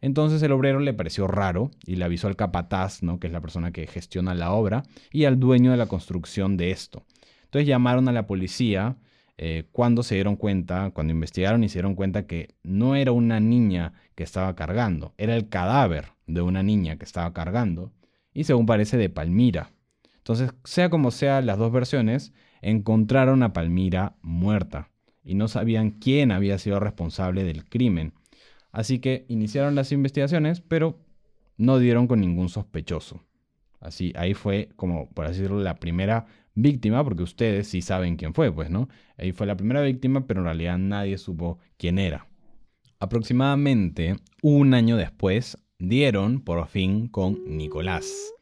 Entonces 0.00 0.42
el 0.42 0.52
obrero 0.52 0.80
le 0.80 0.92
pareció 0.92 1.26
raro 1.26 1.70
y 1.86 1.96
le 1.96 2.04
avisó 2.04 2.28
al 2.28 2.36
capataz, 2.36 3.02
¿no? 3.02 3.18
que 3.18 3.26
es 3.26 3.32
la 3.32 3.40
persona 3.40 3.72
que 3.72 3.86
gestiona 3.86 4.34
la 4.34 4.52
obra, 4.52 4.82
y 5.10 5.24
al 5.24 5.40
dueño 5.40 5.70
de 5.70 5.78
la 5.78 5.86
construcción 5.86 6.56
de 6.58 6.72
esto. 6.72 7.06
Entonces 7.44 7.66
llamaron 7.66 8.08
a 8.08 8.12
la 8.12 8.26
policía 8.26 8.98
eh, 9.38 9.64
cuando 9.72 10.02
se 10.02 10.16
dieron 10.16 10.36
cuenta, 10.36 10.90
cuando 10.90 11.12
investigaron 11.12 11.64
y 11.64 11.68
se 11.68 11.78
dieron 11.78 11.94
cuenta 11.94 12.26
que 12.26 12.54
no 12.62 12.96
era 12.96 13.12
una 13.12 13.40
niña 13.40 13.94
que 14.14 14.24
estaba 14.24 14.54
cargando, 14.54 15.14
era 15.16 15.34
el 15.36 15.48
cadáver 15.48 16.08
de 16.26 16.42
una 16.42 16.62
niña 16.62 16.96
que 16.96 17.04
estaba 17.04 17.32
cargando, 17.32 17.90
y 18.34 18.44
según 18.44 18.66
parece 18.66 18.96
de 18.98 19.08
Palmira. 19.08 19.72
Entonces, 20.18 20.52
sea 20.64 20.90
como 20.90 21.10
sea 21.10 21.40
las 21.40 21.58
dos 21.58 21.72
versiones, 21.72 22.32
encontraron 22.60 23.42
a 23.42 23.52
Palmira 23.52 24.16
muerta 24.22 24.90
y 25.24 25.34
no 25.34 25.48
sabían 25.48 25.90
quién 25.92 26.30
había 26.32 26.58
sido 26.58 26.80
responsable 26.80 27.44
del 27.44 27.64
crimen. 27.64 28.12
Así 28.72 28.98
que 28.98 29.24
iniciaron 29.28 29.74
las 29.74 29.92
investigaciones, 29.92 30.60
pero 30.60 30.98
no 31.56 31.78
dieron 31.78 32.06
con 32.06 32.20
ningún 32.20 32.48
sospechoso. 32.48 33.24
Así, 33.80 34.12
ahí 34.16 34.34
fue 34.34 34.70
como, 34.76 35.10
por 35.10 35.26
así 35.26 35.38
decirlo, 35.38 35.60
la 35.60 35.76
primera 35.76 36.26
víctima, 36.54 37.04
porque 37.04 37.22
ustedes 37.22 37.68
sí 37.68 37.82
saben 37.82 38.16
quién 38.16 38.34
fue, 38.34 38.50
pues, 38.52 38.70
¿no? 38.70 38.88
Ahí 39.18 39.32
fue 39.32 39.46
la 39.46 39.56
primera 39.56 39.82
víctima, 39.82 40.26
pero 40.26 40.40
en 40.40 40.46
realidad 40.46 40.78
nadie 40.78 41.18
supo 41.18 41.58
quién 41.76 41.98
era. 41.98 42.26
Aproximadamente 42.98 44.16
un 44.42 44.74
año 44.74 44.96
después, 44.96 45.58
dieron 45.78 46.40
por 46.40 46.66
fin 46.68 47.08
con 47.08 47.38
Nicolás. 47.46 48.32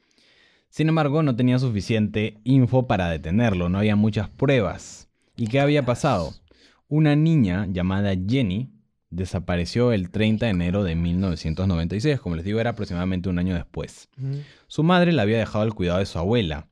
Sin 0.69 0.88
embargo, 0.88 1.23
no 1.23 1.37
tenía 1.37 1.59
suficiente 1.59 2.38
info 2.45 2.87
para 2.87 3.11
detenerlo, 3.11 3.68
no 3.68 3.79
había 3.79 3.97
muchas 3.97 4.29
pruebas. 4.29 5.09
¿Y 5.37 5.49
qué 5.49 5.61
había 5.61 5.85
pasado? 5.85 6.33
Una 6.94 7.16
niña 7.16 7.66
llamada 7.70 8.12
Jenny 8.14 8.68
desapareció 9.09 9.92
el 9.92 10.11
30 10.11 10.44
de 10.44 10.50
enero 10.50 10.85
de 10.85 10.94
1996, 10.94 12.20
como 12.20 12.37
les 12.37 12.44
digo, 12.44 12.61
era 12.61 12.70
aproximadamente 12.70 13.31
un 13.31 13.38
año 13.38 13.55
después. 13.55 14.11
Su 14.66 14.83
madre 14.83 15.12
la 15.12 15.22
había 15.22 15.38
dejado 15.38 15.64
al 15.64 15.72
cuidado 15.72 16.00
de 16.00 16.05
su 16.05 16.18
abuela, 16.18 16.68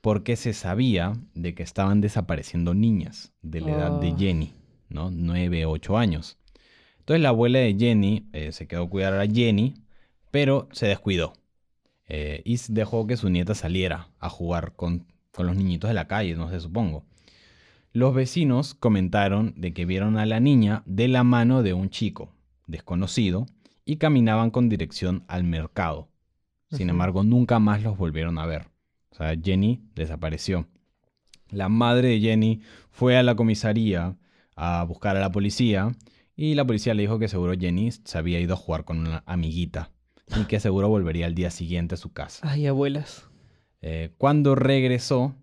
porque 0.00 0.34
se 0.34 0.54
sabía 0.54 1.12
de 1.34 1.54
que 1.54 1.62
estaban 1.62 2.00
desapareciendo 2.00 2.74
niñas 2.74 3.32
de 3.42 3.60
la 3.60 3.70
edad 3.70 4.00
de 4.00 4.08
Ah. 4.10 4.16
Jenny, 4.18 4.54
¿no? 4.88 5.12
9, 5.12 5.66
8 5.66 5.96
años. 5.98 6.36
Entonces 6.98 7.22
la 7.22 7.28
abuela 7.28 7.60
de 7.60 7.76
Jenny 7.78 8.26
eh, 8.32 8.50
se 8.50 8.66
quedó 8.66 8.82
a 8.84 8.90
cuidar 8.90 9.14
a 9.20 9.26
Jenny, 9.28 9.74
pero 10.32 10.68
se 10.72 10.86
descuidó. 10.88 11.34
eh, 12.12 12.42
y 12.44 12.58
dejó 12.70 13.06
que 13.06 13.16
su 13.16 13.30
nieta 13.30 13.54
saliera 13.54 14.08
a 14.18 14.28
jugar 14.28 14.72
con, 14.74 15.06
con 15.30 15.46
los 15.46 15.54
niñitos 15.54 15.86
de 15.86 15.94
la 15.94 16.08
calle, 16.08 16.34
no 16.34 16.50
sé, 16.50 16.58
supongo. 16.58 17.04
Los 17.92 18.14
vecinos 18.14 18.74
comentaron 18.74 19.52
de 19.56 19.72
que 19.72 19.84
vieron 19.84 20.16
a 20.16 20.24
la 20.24 20.38
niña 20.38 20.84
de 20.86 21.08
la 21.08 21.24
mano 21.24 21.64
de 21.64 21.72
un 21.72 21.90
chico 21.90 22.32
desconocido 22.68 23.46
y 23.84 23.96
caminaban 23.96 24.52
con 24.52 24.68
dirección 24.68 25.24
al 25.26 25.42
mercado. 25.42 26.08
Sin 26.70 26.88
embargo, 26.88 27.24
nunca 27.24 27.58
más 27.58 27.82
los 27.82 27.98
volvieron 27.98 28.38
a 28.38 28.46
ver. 28.46 28.68
O 29.10 29.16
sea, 29.16 29.34
Jenny 29.34 29.82
desapareció. 29.96 30.68
La 31.48 31.68
madre 31.68 32.10
de 32.10 32.20
Jenny 32.20 32.60
fue 32.92 33.16
a 33.16 33.24
la 33.24 33.34
comisaría 33.34 34.16
a 34.54 34.84
buscar 34.84 35.16
a 35.16 35.20
la 35.20 35.32
policía 35.32 35.90
y 36.36 36.54
la 36.54 36.64
policía 36.64 36.94
le 36.94 37.02
dijo 37.02 37.18
que 37.18 37.26
seguro 37.26 37.54
Jenny 37.58 37.90
se 37.90 38.18
había 38.18 38.38
ido 38.38 38.54
a 38.54 38.56
jugar 38.56 38.84
con 38.84 39.00
una 39.00 39.24
amiguita 39.26 39.90
y 40.36 40.44
que 40.44 40.60
seguro 40.60 40.88
volvería 40.88 41.26
al 41.26 41.34
día 41.34 41.50
siguiente 41.50 41.96
a 41.96 41.98
su 41.98 42.12
casa. 42.12 42.48
Ay, 42.48 42.68
abuelas. 42.68 43.28
Eh, 43.82 44.12
cuando 44.16 44.54
regresó, 44.54 45.34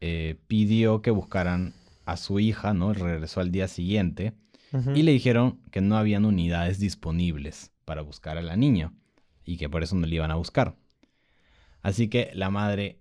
eh, 0.00 0.38
pidió 0.46 1.02
que 1.02 1.10
buscaran 1.10 1.74
a 2.06 2.16
su 2.16 2.40
hija, 2.40 2.72
¿no? 2.72 2.94
Regresó 2.94 3.40
al 3.40 3.52
día 3.52 3.68
siguiente 3.68 4.32
y 4.94 5.02
le 5.02 5.12
dijeron 5.12 5.60
que 5.70 5.80
no 5.80 5.96
habían 5.96 6.24
unidades 6.24 6.78
disponibles 6.78 7.72
para 7.84 8.02
buscar 8.02 8.38
a 8.38 8.42
la 8.42 8.56
niña 8.56 8.92
y 9.44 9.56
que 9.56 9.68
por 9.68 9.82
eso 9.82 9.96
no 9.96 10.06
le 10.06 10.16
iban 10.16 10.30
a 10.30 10.36
buscar. 10.36 10.76
Así 11.82 12.08
que 12.08 12.30
la 12.34 12.50
madre, 12.50 13.00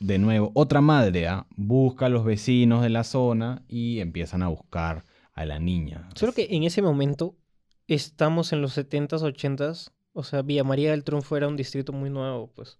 de 0.00 0.18
nuevo, 0.18 0.50
otra 0.54 0.80
madre, 0.80 1.28
¿ah? 1.28 1.46
busca 1.56 2.06
a 2.06 2.08
los 2.08 2.24
vecinos 2.24 2.82
de 2.82 2.90
la 2.90 3.04
zona 3.04 3.62
y 3.68 4.00
empiezan 4.00 4.42
a 4.42 4.48
buscar 4.48 5.04
a 5.34 5.44
la 5.46 5.58
niña. 5.58 6.08
Solo 6.14 6.32
que 6.32 6.48
en 6.50 6.64
ese 6.64 6.82
momento 6.82 7.36
estamos 7.86 8.52
en 8.52 8.62
los 8.62 8.76
70s, 8.76 9.20
80s. 9.20 9.90
O 10.12 10.22
sea, 10.22 10.42
Villa 10.42 10.64
María 10.64 10.90
del 10.90 11.04
Triunfo 11.04 11.36
era 11.36 11.48
un 11.48 11.56
distrito 11.56 11.92
muy 11.92 12.10
nuevo, 12.10 12.52
pues. 12.54 12.78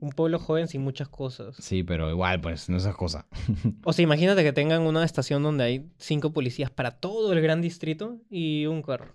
Un 0.00 0.10
pueblo 0.10 0.38
joven 0.38 0.68
sin 0.68 0.82
muchas 0.82 1.08
cosas. 1.08 1.56
Sí, 1.58 1.82
pero 1.82 2.08
igual, 2.10 2.40
pues 2.40 2.68
no 2.68 2.76
esas 2.76 2.94
cosas. 2.96 3.24
O 3.84 3.92
sea, 3.92 4.02
imagínate 4.02 4.42
que 4.44 4.52
tengan 4.52 4.82
una 4.82 5.04
estación 5.04 5.42
donde 5.42 5.64
hay 5.64 5.88
cinco 5.98 6.32
policías 6.32 6.70
para 6.70 6.92
todo 6.92 7.32
el 7.32 7.40
gran 7.40 7.60
distrito 7.62 8.18
y 8.30 8.66
un 8.66 8.82
carro. 8.82 9.14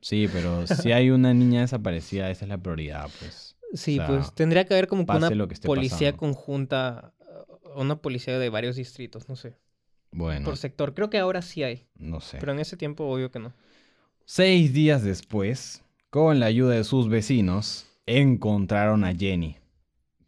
Sí, 0.00 0.28
pero 0.32 0.66
si 0.66 0.92
hay 0.92 1.10
una 1.10 1.32
niña 1.34 1.60
desaparecida, 1.62 2.30
esa 2.30 2.44
es 2.44 2.48
la 2.48 2.58
prioridad, 2.58 3.08
pues. 3.20 3.56
Sí, 3.74 3.98
O 3.98 4.02
sea, 4.02 4.06
pues 4.06 4.34
tendría 4.34 4.64
que 4.64 4.74
haber 4.74 4.86
como 4.88 5.06
que 5.06 5.12
una 5.16 5.28
que 5.28 5.56
policía 5.66 6.12
pasando. 6.12 6.16
conjunta, 6.18 7.12
una 7.76 7.96
policía 8.00 8.38
de 8.38 8.48
varios 8.48 8.76
distritos, 8.76 9.28
no 9.28 9.36
sé, 9.36 9.56
Bueno, 10.10 10.44
por 10.46 10.56
sector. 10.56 10.94
Creo 10.94 11.10
que 11.10 11.18
ahora 11.18 11.42
sí 11.42 11.62
hay, 11.62 11.86
no 11.96 12.20
sé. 12.20 12.38
pero 12.40 12.52
en 12.52 12.60
ese 12.60 12.76
tiempo 12.76 13.04
obvio 13.04 13.30
que 13.30 13.38
no. 13.38 13.52
Seis 14.24 14.72
días 14.72 15.02
después, 15.02 15.82
con 16.10 16.40
la 16.40 16.46
ayuda 16.46 16.74
de 16.74 16.84
sus 16.84 17.08
vecinos, 17.08 17.86
encontraron 18.06 19.04
a 19.04 19.14
Jenny, 19.14 19.56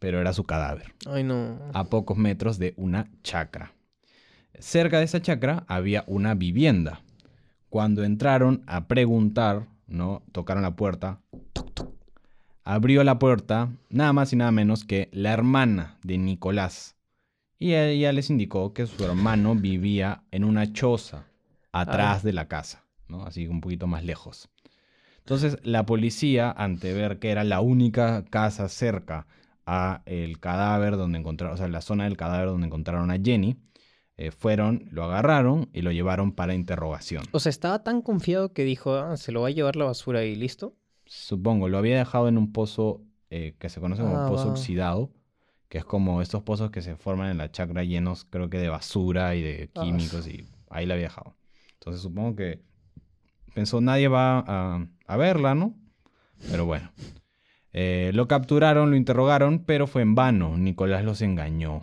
pero 0.01 0.19
era 0.19 0.33
su 0.33 0.45
cadáver, 0.45 0.95
Ay, 1.05 1.23
no. 1.23 1.59
a 1.75 1.83
pocos 1.83 2.17
metros 2.17 2.57
de 2.57 2.73
una 2.75 3.07
chacra. 3.21 3.71
Cerca 4.57 4.97
de 4.97 5.05
esa 5.05 5.21
chacra 5.21 5.63
había 5.67 6.03
una 6.07 6.33
vivienda. 6.33 7.01
Cuando 7.69 8.03
entraron 8.03 8.63
a 8.65 8.87
preguntar, 8.87 9.67
¿no? 9.85 10.23
Tocaron 10.31 10.63
la 10.63 10.75
puerta. 10.75 11.19
Toc, 11.53 11.71
toc. 11.75 11.93
Abrió 12.63 13.03
la 13.03 13.19
puerta 13.19 13.69
nada 13.91 14.11
más 14.11 14.33
y 14.33 14.37
nada 14.37 14.51
menos 14.51 14.85
que 14.85 15.07
la 15.11 15.33
hermana 15.33 15.99
de 16.01 16.17
Nicolás. 16.17 16.95
Y 17.59 17.75
ella 17.75 18.11
les 18.11 18.31
indicó 18.31 18.73
que 18.73 18.87
su 18.87 19.05
hermano 19.05 19.53
vivía 19.53 20.23
en 20.31 20.43
una 20.43 20.73
choza 20.73 21.27
atrás 21.71 22.23
de 22.23 22.33
la 22.33 22.47
casa, 22.47 22.85
¿no? 23.07 23.23
Así 23.23 23.45
un 23.45 23.61
poquito 23.61 23.85
más 23.85 24.03
lejos. 24.03 24.49
Entonces 25.19 25.59
la 25.61 25.85
policía, 25.85 26.51
ante 26.51 26.91
ver 26.91 27.19
que 27.19 27.29
era 27.29 27.43
la 27.43 27.61
única 27.61 28.25
casa 28.25 28.67
cerca 28.67 29.27
a 29.73 30.01
el 30.05 30.39
cadáver 30.39 30.97
donde 30.97 31.17
encontraron, 31.19 31.53
o 31.53 31.57
sea, 31.57 31.67
la 31.69 31.79
zona 31.81 32.03
del 32.03 32.17
cadáver 32.17 32.47
donde 32.47 32.67
encontraron 32.67 33.09
a 33.09 33.17
Jenny, 33.17 33.55
eh, 34.17 34.31
fueron, 34.31 34.85
lo 34.91 35.05
agarraron 35.05 35.69
y 35.71 35.81
lo 35.81 35.91
llevaron 35.93 36.33
para 36.33 36.53
interrogación. 36.53 37.23
O 37.31 37.39
sea, 37.39 37.49
estaba 37.51 37.81
tan 37.83 38.01
confiado 38.01 38.51
que 38.53 38.65
dijo, 38.65 38.95
"Ah, 38.95 39.15
se 39.15 39.31
lo 39.31 39.41
va 39.41 39.47
a 39.47 39.51
llevar 39.51 39.77
la 39.77 39.85
basura 39.85 40.25
y 40.25 40.35
listo. 40.35 40.75
Supongo, 41.05 41.69
lo 41.69 41.77
había 41.77 41.97
dejado 41.97 42.27
en 42.27 42.37
un 42.37 42.51
pozo 42.51 43.01
eh, 43.29 43.55
que 43.59 43.69
se 43.69 43.79
conoce 43.79 44.01
como 44.01 44.17
Ah, 44.17 44.27
pozo 44.27 44.49
oxidado, 44.49 45.09
que 45.69 45.77
es 45.77 45.85
como 45.85 46.21
estos 46.21 46.43
pozos 46.43 46.69
que 46.69 46.81
se 46.81 46.97
forman 46.97 47.31
en 47.31 47.37
la 47.37 47.49
chacra 47.49 47.85
llenos, 47.85 48.25
creo 48.25 48.49
que 48.49 48.57
de 48.57 48.67
basura 48.67 49.35
y 49.35 49.41
de 49.41 49.69
Ah, 49.73 49.81
químicos, 49.81 50.27
y 50.27 50.45
ahí 50.69 50.85
lo 50.85 50.93
había 50.95 51.05
dejado. 51.05 51.37
Entonces 51.75 52.01
supongo 52.01 52.35
que 52.35 52.61
pensó 53.53 53.79
nadie 53.79 54.09
va 54.09 54.39
a, 54.45 54.85
a 55.07 55.17
verla, 55.17 55.55
¿no? 55.55 55.73
Pero 56.51 56.65
bueno. 56.65 56.91
Eh, 57.73 58.11
lo 58.13 58.27
capturaron, 58.27 58.89
lo 58.89 58.95
interrogaron, 58.97 59.59
pero 59.65 59.87
fue 59.87 60.01
en 60.01 60.15
vano. 60.15 60.57
Nicolás 60.57 61.03
los 61.05 61.21
engañó. 61.21 61.81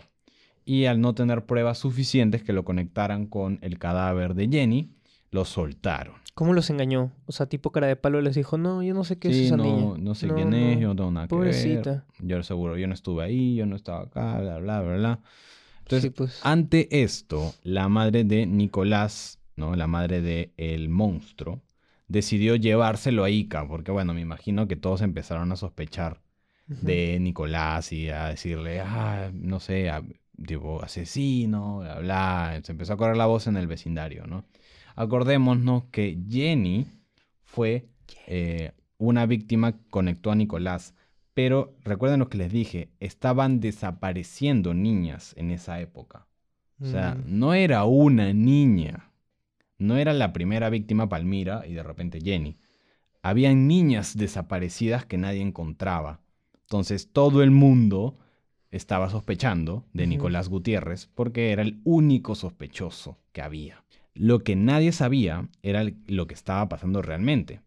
Y 0.65 0.85
al 0.85 1.01
no 1.01 1.15
tener 1.15 1.45
pruebas 1.45 1.79
suficientes 1.79 2.43
que 2.43 2.53
lo 2.53 2.63
conectaran 2.63 3.25
con 3.25 3.57
el 3.61 3.79
cadáver 3.79 4.35
de 4.35 4.47
Jenny, 4.49 4.91
lo 5.31 5.45
soltaron. 5.45 6.15
¿Cómo 6.35 6.53
los 6.53 6.69
engañó? 6.69 7.11
O 7.25 7.31
sea, 7.31 7.47
tipo 7.47 7.71
cara 7.71 7.87
de 7.87 7.95
palo 7.95 8.21
les 8.21 8.35
dijo, 8.35 8.57
no, 8.57 8.81
yo 8.83 8.93
no 8.93 9.03
sé 9.03 9.17
qué 9.19 9.29
es 9.29 9.37
esa 9.37 9.57
no, 9.57 9.63
niña. 9.63 9.93
no 9.99 10.15
sé 10.15 10.27
No, 10.27 10.35
quién 10.35 10.49
no. 10.51 10.55
es, 10.57 10.79
yo 10.79 10.87
no 10.89 10.95
tengo 10.95 11.11
nada 11.11 11.27
que 11.27 11.35
ver. 11.35 11.39
Pobrecita. 11.53 12.05
Yo 12.19 12.41
seguro, 12.43 12.77
yo 12.77 12.87
no 12.87 12.93
estuve 12.93 13.23
ahí, 13.23 13.55
yo 13.55 13.65
no 13.65 13.75
estaba 13.75 14.03
acá, 14.03 14.39
bla, 14.39 14.59
bla, 14.59 14.81
bla, 14.81 14.95
bla. 14.97 15.19
Entonces, 15.79 16.03
Sí, 16.03 16.09
pues. 16.11 16.39
ante 16.43 17.01
esto, 17.01 17.53
la 17.63 17.89
madre 17.89 18.23
de 18.23 18.45
Nicolás, 18.45 19.39
¿no? 19.57 19.75
La 19.75 19.87
madre 19.87 20.21
de 20.21 20.53
el 20.55 20.87
monstruo, 20.87 21.61
decidió 22.09 22.55
llevárselo 22.57 23.23
a 23.23 23.29
Ica, 23.29 23.65
porque 23.67 23.91
bueno, 23.91 24.13
me 24.13 24.19
imagino 24.21 24.67
que 24.67 24.75
todos 24.75 25.01
empezaron 25.01 25.51
a 25.51 25.55
sospechar 25.55 26.21
de 26.67 27.17
Nicolás 27.19 27.91
y 27.91 28.09
a 28.09 28.25
decirle, 28.27 28.81
ah, 28.81 29.31
no 29.33 29.59
sé, 29.59 29.89
a- 29.89 30.03
tipo 30.45 30.83
asesino, 30.83 31.79
bla, 31.79 31.99
bla. 31.99 32.59
Se 32.63 32.71
empezó 32.73 32.93
a 32.93 32.97
correr 32.97 33.17
la 33.17 33.25
voz 33.25 33.47
en 33.47 33.57
el 33.57 33.65
vecindario, 33.67 34.25
¿no? 34.27 34.45
Acordémonos 34.95 35.85
que 35.91 36.17
Jenny 36.29 36.85
fue 37.43 37.87
eh, 38.27 38.71
una 38.97 39.25
víctima 39.25 39.71
que 39.71 39.89
conectó 39.89 40.31
a 40.31 40.35
Nicolás. 40.35 40.93
Pero 41.33 41.75
recuerden 41.83 42.19
lo 42.19 42.29
que 42.29 42.37
les 42.37 42.51
dije, 42.51 42.89
estaban 42.99 43.59
desapareciendo 43.61 44.73
niñas 44.73 45.33
en 45.37 45.51
esa 45.51 45.79
época. 45.79 46.27
O 46.81 46.85
sea, 46.85 47.15
Mm. 47.15 47.39
no 47.39 47.53
era 47.53 47.85
una 47.85 48.31
niña. 48.33 49.08
No 49.79 49.97
era 49.97 50.13
la 50.13 50.33
primera 50.33 50.69
víctima 50.69 51.09
Palmira 51.09 51.65
y 51.65 51.73
de 51.73 51.83
repente 51.83 52.19
Jenny. 52.21 52.57
Habían 53.21 53.67
niñas 53.67 54.15
desaparecidas 54.15 55.05
que 55.05 55.17
nadie 55.17 55.41
encontraba. 55.41 56.21
Entonces 56.61 57.09
todo 57.11 57.41
el 57.41 57.51
mundo 57.51 58.17
estaba 58.71 59.09
sospechando 59.09 59.85
de. 59.93 60.05
Nicolás 60.05 60.49
Gutiérrez 60.49 61.09
porque 61.15 61.51
era 61.51 61.61
el 61.61 61.79
único 61.83 62.35
sospechoso 62.35 63.17
que 63.31 63.41
había. 63.41 63.83
Lo 64.13 64.39
que 64.39 64.55
nadie 64.55 64.91
sabía 64.91 65.49
era 65.63 65.85
lo 66.07 66.27
que 66.27 66.33
estaba 66.33 66.67
pasando 66.67 67.01
realmente. 67.01 67.61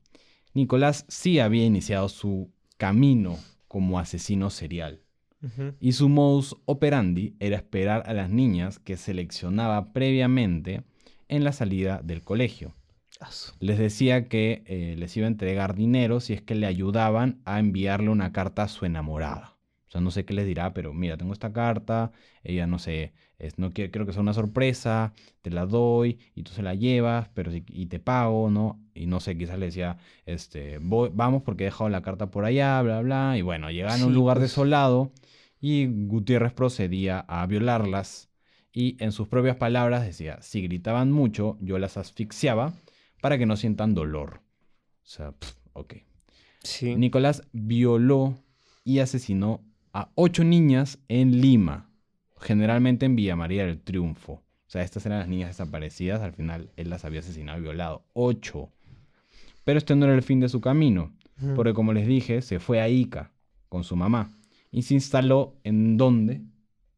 Nicolás 0.55 1.07
sí 1.09 1.39
había 1.39 1.65
iniciado 1.65 2.09
su 2.09 2.53
camino 2.77 3.39
como 3.69 3.99
asesino 3.99 4.51
serial. 4.51 5.01
Y 5.81 5.93
su 5.93 6.09
modus 6.09 6.57
operandi 6.67 7.35
era 7.41 7.57
esperar 7.57 8.05
a 8.07 8.13
las 8.13 8.31
niñas 8.31 8.79
que 8.79 8.97
seleccionaba 8.97 9.93
previamente 9.93 10.85
en 11.37 11.45
la 11.45 11.53
salida 11.53 12.01
del 12.05 12.23
colegio. 12.23 12.75
Les 13.61 13.79
decía 13.79 14.29
que 14.29 14.65
eh, 14.67 14.97
les 14.99 15.17
iba 15.17 15.27
a 15.27 15.31
entregar 15.31 15.75
dinero 15.75 16.21
si 16.21 16.33
es 16.33 16.43
que 16.43 16.55
le 16.55 16.67
ayudaban 16.67 17.41
a 17.45 17.61
enviarle 17.61 18.11
una 18.11 18.33
carta 18.33 18.65
a 18.65 18.69
su 18.69 18.85
enamorada. 18.87 19.57
O 19.89 19.91
sea, 19.93 20.01
no 20.01 20.11
sé 20.11 20.25
qué 20.25 20.35
les 20.35 20.47
dirá, 20.47 20.73
pero 20.75 20.95
mira, 20.95 21.17
tengo 21.19 21.33
esta 21.35 21.53
carta, 21.53 22.13
ella 22.45 22.67
no 22.67 22.79
sé, 22.79 23.13
es, 23.39 23.59
no 23.59 23.71
quiero, 23.73 23.91
quiero 23.93 24.07
que 24.07 24.13
sea 24.13 24.23
una 24.23 24.33
sorpresa, 24.35 25.13
te 25.43 25.51
la 25.51 25.67
doy 25.67 26.19
y 26.35 26.43
tú 26.45 26.53
se 26.53 26.63
la 26.63 26.75
llevas, 26.75 27.29
pero 27.35 27.53
si- 27.53 27.65
y 27.69 27.87
te 27.87 28.01
pago, 28.01 28.51
¿no? 28.51 28.81
Y 28.95 29.07
no 29.07 29.21
sé, 29.21 29.37
quizás 29.37 29.59
le 29.59 29.67
decía, 29.67 29.99
este, 30.27 30.79
voy- 30.79 31.11
vamos 31.15 31.43
porque 31.43 31.65
he 31.65 31.67
dejado 31.67 31.91
la 31.91 32.03
carta 32.03 32.31
por 32.31 32.45
allá, 32.47 32.81
bla, 32.83 33.01
bla, 33.03 33.37
y 33.39 33.43
bueno, 33.43 33.71
llegan 33.71 34.03
a 34.03 34.07
un 34.07 34.15
lugar 34.15 34.39
pues. 34.39 34.51
desolado 34.51 35.13
y 35.61 35.87
Gutiérrez 35.89 36.53
procedía 36.53 37.21
a 37.29 37.47
violarlas 37.47 38.31
y 38.73 38.97
en 39.03 39.13
sus 39.13 39.29
propias 39.29 39.57
palabras 39.57 40.05
decía, 40.05 40.41
si 40.41 40.63
gritaban 40.63 41.13
mucho, 41.13 41.59
yo 41.61 41.79
las 41.79 41.97
asfixiaba 41.97 42.73
para 43.21 43.39
que 43.39 43.47
no 43.47 43.57
sientan 43.57 43.95
dolor. 43.95 44.41
O 45.03 45.07
sea, 45.07 45.33
pf, 45.33 45.55
ok. 45.75 45.95
Sí. 46.63 46.97
Nicolás 46.97 47.43
violó 47.53 48.35
y 48.85 49.01
asesinó 49.01 49.61
a 49.93 50.11
ocho 50.15 50.45
niñas 50.45 50.99
en 51.09 51.41
Lima, 51.41 51.91
generalmente 52.41 53.07
en 53.07 53.17
Villa 53.17 53.37
María 53.37 53.67
del 53.67 53.81
Triunfo. 53.81 54.33
O 54.33 54.71
sea, 54.73 54.83
estas 54.83 55.05
eran 55.05 55.19
las 55.19 55.29
niñas 55.29 55.51
desaparecidas, 55.51 56.23
al 56.23 56.33
final 56.33 56.71
él 56.77 56.89
las 56.89 57.05
había 57.05 57.21
asesinado 57.21 57.59
y 57.59 57.63
violado. 57.63 58.07
Ocho. 58.15 58.71
Pero 59.65 59.79
este 59.79 59.95
no 59.95 60.07
era 60.07 60.15
el 60.15 60.23
fin 60.23 60.41
de 60.41 60.49
su 60.49 60.61
camino, 60.61 61.13
porque 61.55 61.75
como 61.75 61.93
les 61.93 62.07
dije, 62.07 62.41
se 62.41 62.59
fue 62.59 62.81
a 62.81 62.89
Ica 62.89 63.33
con 63.69 63.85
su 63.85 63.97
mamá 63.97 64.31
y 64.71 64.83
se 64.83 64.95
instaló 64.95 65.57
en 65.63 65.97
dónde? 65.97 66.43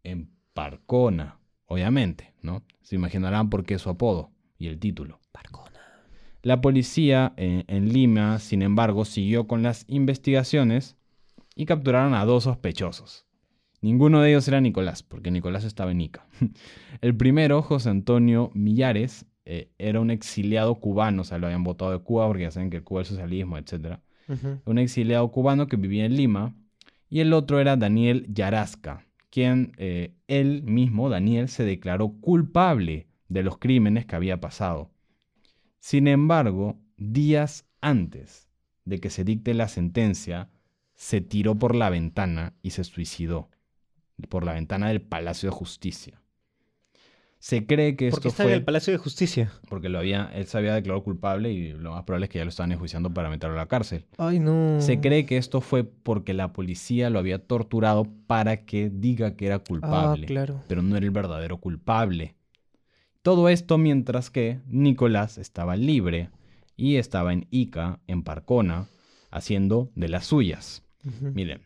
En 0.03 0.31
Parcona, 0.53 1.39
obviamente, 1.67 2.35
¿no? 2.43 2.63
Se 2.83 2.95
imaginarán 2.97 3.51
por 3.51 3.65
qué 3.65 3.79
su 3.79 3.91
apodo 3.91 4.31
y 4.59 4.67
el 4.69 4.79
título. 4.79 5.21
Parcona. 5.33 5.81
La 6.43 6.61
policía 6.61 7.33
en, 7.37 7.65
en 7.69 7.93
Lima, 7.93 8.39
sin 8.39 8.63
embargo, 8.63 9.05
siguió 9.05 9.47
con 9.47 9.63
las 9.63 9.85
investigaciones 9.89 10.97
y 11.57 11.67
capturaron 11.67 12.15
a 12.15 12.25
dos 12.25 12.45
sospechosos. 12.45 13.27
Ninguno 13.81 14.23
de 14.23 14.31
ellos 14.31 14.49
era 14.49 14.63
Nicolás, 14.63 15.03
porque 15.03 15.31
Nicolás 15.31 15.65
estaba 15.65 15.91
en 15.91 16.01
Ica. 16.01 16.27
El 17.03 17.15
primero, 17.17 17.61
José 17.61 17.91
Antonio 17.91 18.51
Millares, 18.55 19.27
eh, 19.45 19.69
era 19.77 20.01
un 20.01 20.11
exiliado 20.11 20.75
cubano, 20.77 21.21
o 21.21 21.25
sea, 21.25 21.37
lo 21.37 21.47
habían 21.47 21.65
votado 21.65 21.91
de 21.91 21.99
Cuba 21.99 22.27
porque 22.27 22.45
ya 22.45 22.51
saben 22.51 22.71
que 22.71 22.83
Cuba 22.83 23.03
es 23.03 23.09
socialismo, 23.09 23.59
etc. 23.59 23.99
Un 24.65 24.79
exiliado 24.79 25.31
cubano 25.31 25.67
que 25.67 25.77
vivía 25.77 26.07
en 26.07 26.17
Lima. 26.17 26.57
Y 27.11 27.21
el 27.21 27.35
otro 27.35 27.61
era 27.61 27.77
Daniel 27.77 28.27
Yarasca, 28.33 29.07
quien 29.35 29.73
eh, 29.79 30.15
él 30.29 30.63
mismo, 30.63 31.09
Daniel, 31.09 31.49
se 31.49 31.65
declaró 31.65 32.11
culpable 32.21 33.09
de 33.29 33.43
los 33.43 33.59
crímenes 33.59 34.07
que 34.07 34.15
había 34.15 34.41
pasado. 34.41 34.93
Sin 35.81 36.07
embargo, 36.07 36.79
días 36.97 37.67
antes 37.81 38.49
de 38.85 39.01
que 39.01 39.11
se 39.11 39.25
dicte 39.25 39.53
la 39.53 39.67
sentencia, 39.67 40.51
se 40.95 41.21
tiró 41.21 41.59
por 41.59 41.75
la 41.75 41.91
ventana 41.91 42.55
y 42.63 42.71
se 42.71 42.85
suicidó. 42.85 43.51
Por 44.29 44.45
la 44.45 44.53
ventana 44.53 44.87
del 44.87 45.03
Palacio 45.03 45.51
de 45.51 45.57
Justicia. 45.57 46.23
Se 47.45 47.67
cree 47.67 47.95
que 47.95 48.09
Porque 48.09 48.29
esto 48.29 48.29
está 48.29 48.45
fue 48.45 48.53
en 48.53 48.59
el 48.61 48.65
Palacio 48.65 48.91
de 48.95 48.99
Justicia. 48.99 49.53
porque 49.69 49.91
lo 49.91 49.99
había, 49.99 50.31
él 50.35 50.47
se 50.47 50.57
había 50.57 50.73
declarado 50.73 51.05
culpable 51.05 51.53
y 51.53 51.75
lo 51.75 51.91
más 51.93 52.05
probable 52.05 52.25
es 52.25 52.31
que 52.31 52.39
ya 52.39 52.45
lo 52.47 52.49
estaban 52.49 52.73
enjuiciando 52.73 53.13
para 53.13 53.29
meterlo 53.29 53.55
a 53.57 53.59
la 53.59 53.67
cárcel. 53.69 54.07
Ay, 54.17 54.39
no. 54.39 54.81
Se 54.81 54.99
cree 55.01 55.27
que 55.27 55.37
esto 55.37 55.61
fue 55.61 55.85
porque 55.85 56.33
la 56.33 56.55
policía 56.55 57.11
lo 57.11 57.19
había 57.19 57.39
torturado 57.47 58.07
para 58.27 58.65
que 58.65 58.89
diga 58.89 59.37
que 59.37 59.45
era 59.45 59.57
Ah, 59.57 59.63
culpable, 59.63 60.25
claro. 60.25 60.63
pero 60.69 60.81
no 60.81 60.97
era 60.97 61.05
el 61.05 61.11
verdadero 61.11 61.59
culpable. 61.59 62.35
Todo 63.21 63.51
esto 63.51 63.77
mientras 63.77 64.31
que 64.31 64.61
Nicolás 64.67 65.37
estaba 65.37 65.77
libre 65.77 66.31
y 66.79 66.97
estaba 66.97 67.35
en 67.35 67.47
Ica, 67.51 68.01
en 68.07 68.23
Parcona, 68.23 68.87
haciendo 69.31 69.91
de 69.95 70.09
las 70.09 70.25
suyas. 70.25 70.83
Miren, 71.21 71.61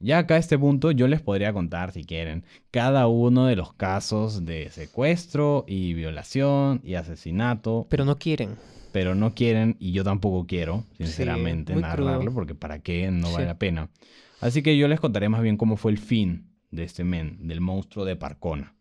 ya 0.00 0.18
acá 0.18 0.34
a 0.34 0.38
este 0.38 0.58
punto 0.58 0.90
yo 0.90 1.08
les 1.08 1.20
podría 1.20 1.52
contar, 1.52 1.92
si 1.92 2.04
quieren, 2.04 2.44
cada 2.70 3.06
uno 3.06 3.46
de 3.46 3.56
los 3.56 3.72
casos 3.74 4.44
de 4.44 4.70
secuestro 4.70 5.64
y 5.66 5.94
violación 5.94 6.80
y 6.84 6.94
asesinato, 6.94 7.86
Pero 7.90 8.04
no 8.04 8.18
quieren. 8.18 8.56
pero 8.92 9.14
no 9.14 9.34
quieren 9.34 9.76
y 9.78 9.92
yo 9.92 10.04
tampoco 10.04 10.46
quiero, 10.46 10.84
sinceramente, 10.96 11.74
narrarlo 11.76 12.20
crudo. 12.20 12.34
porque 12.34 12.54
para 12.54 12.80
qué 12.80 13.10
no 13.10 13.28
Sí. 13.28 13.34
vale 13.34 13.46
la 13.46 13.58
pena. 13.58 13.90
Así 14.40 14.62
que 14.62 14.76
yo 14.76 14.88
les 14.88 15.00
contaré 15.00 15.28
más 15.28 15.42
bien 15.42 15.56
cómo 15.56 15.76
fue 15.76 15.92
el 15.92 15.98
fin 15.98 16.48
de 16.70 16.84
este 16.84 17.04
men, 17.04 17.46
del 17.48 17.60
monstruo 17.60 18.04
de 18.04 18.16
Parcona. 18.16 18.74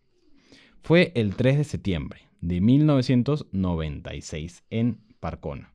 Fue 0.84 1.12
el 1.16 1.36
3 1.36 1.58
de 1.58 1.64
septiembre 1.64 2.22
de 2.42 2.62
1996 2.62 4.64
en 4.70 5.00
Parcona. 5.20 5.74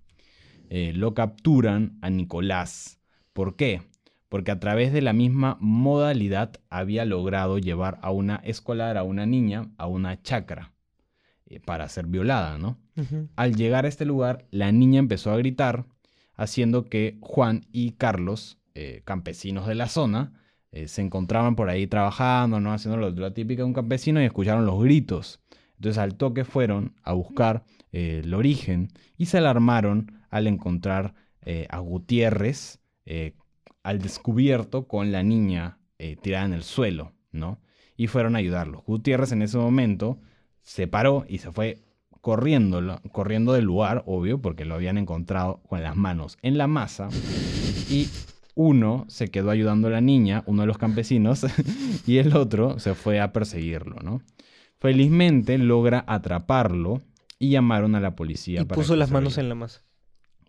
Eh, 0.70 0.92
lo 0.94 1.14
capturan 1.14 1.98
a 2.00 2.11
Nicolás. 2.11 3.00
¿Por 3.33 3.57
qué? 3.57 3.83
Porque 4.33 4.51
a 4.51 4.59
través 4.59 4.95
de 4.95 5.03
la 5.03 5.12
misma 5.12 5.59
modalidad 5.61 6.53
había 6.71 7.05
logrado 7.05 7.59
llevar 7.59 7.99
a 8.01 8.11
una 8.11 8.37
escolar, 8.37 8.97
a 8.97 9.03
una 9.03 9.27
niña, 9.27 9.68
a 9.77 9.87
una 9.87 10.23
chacra 10.23 10.73
eh, 11.45 11.61
para 11.61 11.87
ser 11.90 12.07
violada, 12.07 12.57
¿no? 12.57 12.79
Al 13.37 13.55
llegar 13.57 13.85
a 13.85 13.88
este 13.88 14.07
lugar, 14.07 14.47
la 14.51 14.73
niña 14.73 15.01
empezó 15.01 15.33
a 15.33 15.37
gritar, 15.37 15.85
haciendo 16.35 16.87
que 16.87 17.18
Juan 17.21 17.66
y 17.73 17.92
Carlos, 17.92 18.59
eh, 18.75 19.03
campesinos 19.05 19.66
de 19.66 19.75
la 19.75 19.88
zona, 19.88 20.33
eh, 20.71 20.88
se 20.88 21.03
encontraban 21.03 21.55
por 21.55 21.68
ahí 21.68 21.87
trabajando, 21.87 22.59
¿no? 22.59 22.73
Haciendo 22.73 22.97
lo, 22.97 23.11
lo 23.11 23.33
típico 23.35 23.61
de 23.61 23.66
un 23.66 23.75
campesino 23.75 24.23
y 24.23 24.25
escucharon 24.25 24.64
los 24.64 24.83
gritos. 24.83 25.42
Entonces 25.83 25.99
al 25.99 26.14
toque 26.14 26.45
fueron 26.45 26.95
a 27.03 27.12
buscar 27.12 27.64
eh, 27.92 28.23
el 28.25 28.33
origen 28.33 28.88
y 29.18 29.27
se 29.27 29.38
alarmaron 29.38 30.23
al 30.31 30.47
encontrar 30.47 31.14
eh, 31.42 31.66
a 31.68 31.79
Gutiérrez 31.79 32.79
eh, 33.05 33.35
al 33.83 34.01
descubierto 34.01 34.87
con 34.87 35.12
la 35.12 35.23
niña 35.23 35.79
eh, 35.99 36.16
tirada 36.16 36.47
en 36.47 36.55
el 36.55 36.62
suelo, 36.62 37.12
¿no? 37.31 37.61
Y 37.97 38.07
fueron 38.07 38.37
a 38.37 38.38
ayudarlo. 38.38 38.83
Gutiérrez 38.87 39.33
en 39.33 39.42
ese 39.42 39.59
momento 39.59 40.18
se 40.62 40.87
paró 40.87 41.25
y 41.29 41.38
se 41.38 41.53
fue 41.53 41.83
corriendo, 42.21 43.01
corriendo 43.11 43.53
del 43.53 43.64
lugar, 43.64 44.03
obvio, 44.07 44.40
porque 44.40 44.64
lo 44.64 44.75
habían 44.75 44.99
encontrado 44.99 45.61
con 45.68 45.83
las 45.83 45.97
manos 45.97 46.38
en 46.42 46.57
la 46.57 46.66
masa. 46.66 47.09
Y 47.90 48.09
uno 48.55 49.05
se 49.09 49.31
quedó 49.31 49.51
ayudando 49.51 49.88
a 49.88 49.90
la 49.90 50.01
niña, 50.01 50.42
uno 50.47 50.62
de 50.62 50.66
los 50.66 50.79
campesinos, 50.79 51.45
y 52.07 52.18
el 52.18 52.37
otro 52.37 52.79
se 52.79 52.95
fue 52.95 53.21
a 53.21 53.33
perseguirlo, 53.33 53.97
¿no? 54.03 54.23
Felizmente 54.79 55.59
logra 55.59 56.05
atraparlo 56.07 57.03
y 57.38 57.51
llamaron 57.51 57.95
a 57.95 58.01
la 58.01 58.14
policía. 58.14 58.62
Y 58.62 58.64
para 58.64 58.81
puso 58.81 58.97
las 58.97 59.11
manos 59.11 59.38
en 59.38 59.49
la 59.49 59.55
masa. 59.55 59.83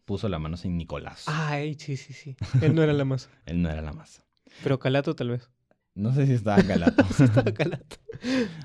Puso 0.05 0.29
la 0.29 0.39
mano 0.39 0.57
sin 0.57 0.77
Nicolás. 0.77 1.25
Ay, 1.27 1.75
sí, 1.75 1.97
sí, 1.97 2.13
sí. 2.13 2.35
Él 2.61 2.75
no 2.75 2.83
era 2.83 2.93
la 2.93 3.05
masa. 3.05 3.29
Él 3.45 3.61
no 3.61 3.69
era 3.69 3.81
la 3.81 3.93
masa. 3.93 4.23
Pero 4.63 4.79
Calato 4.79 5.15
tal 5.15 5.29
vez. 5.29 5.49
No 5.95 6.13
sé 6.13 6.25
si 6.25 6.33
estaba 6.33 6.63
calato. 6.63 7.05
Estaba 7.23 7.51
Calato. 7.53 7.97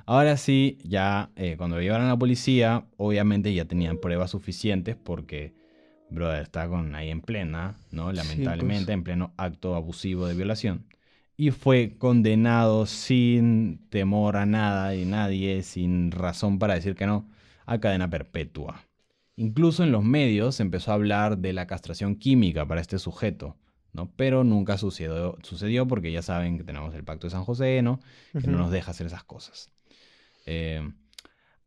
Ahora 0.07 0.37
sí, 0.38 0.79
ya 0.83 1.31
eh, 1.37 1.57
cuando 1.59 1.77
lo 1.77 1.83
llevaron 1.83 2.07
a 2.07 2.11
la 2.11 2.18
policía, 2.18 2.87
obviamente 2.96 3.53
ya 3.53 3.66
tenían 3.66 3.98
pruebas 3.98 4.31
suficientes 4.31 4.96
porque, 4.96 5.53
brother, 6.09 6.42
está 6.42 6.68
con 6.68 6.94
ahí 6.94 7.11
en 7.11 7.20
plena, 7.20 7.77
¿no? 7.90 8.12
Lamentablemente, 8.12 8.87
pues. 8.87 8.94
en 8.94 9.05
pleno 9.05 9.35
acto 9.37 9.74
abusivo 9.74 10.27
de 10.27 10.35
violación. 10.35 10.87
Y 11.37 11.51
fue 11.51 11.96
condenado 11.98 12.87
sin 12.87 13.87
temor 13.90 14.37
a 14.38 14.46
nada 14.46 14.94
y 14.94 15.05
nadie, 15.05 15.62
sin 15.62 16.11
razón 16.11 16.59
para 16.59 16.74
decir 16.74 16.94
que 16.94 17.07
no, 17.07 17.29
a 17.66 17.79
cadena 17.79 18.09
perpetua. 18.09 18.88
Incluso 19.40 19.85
en 19.85 19.92
los 19.92 20.03
medios 20.03 20.57
se 20.57 20.64
empezó 20.64 20.90
a 20.90 20.94
hablar 20.94 21.38
de 21.38 21.53
la 21.53 21.68
castración 21.68 22.16
química 22.16 22.66
para 22.66 22.81
este 22.81 22.98
sujeto, 22.98 23.57
¿no? 23.92 24.11
Pero 24.16 24.42
nunca 24.42 24.79
sucedió, 24.79 25.38
sucedió 25.44 25.87
porque 25.87 26.11
ya 26.11 26.22
saben 26.22 26.59
que 26.59 26.64
tenemos 26.64 26.92
el 26.96 27.05
pacto 27.05 27.29
de 27.29 27.31
San 27.31 27.44
José, 27.44 27.81
¿no? 27.81 28.01
que 28.33 28.48
no 28.48 28.59
nos 28.59 28.72
deja 28.72 28.90
hacer 28.90 29.07
esas 29.07 29.22
cosas. 29.22 29.70
Eh, 30.44 30.83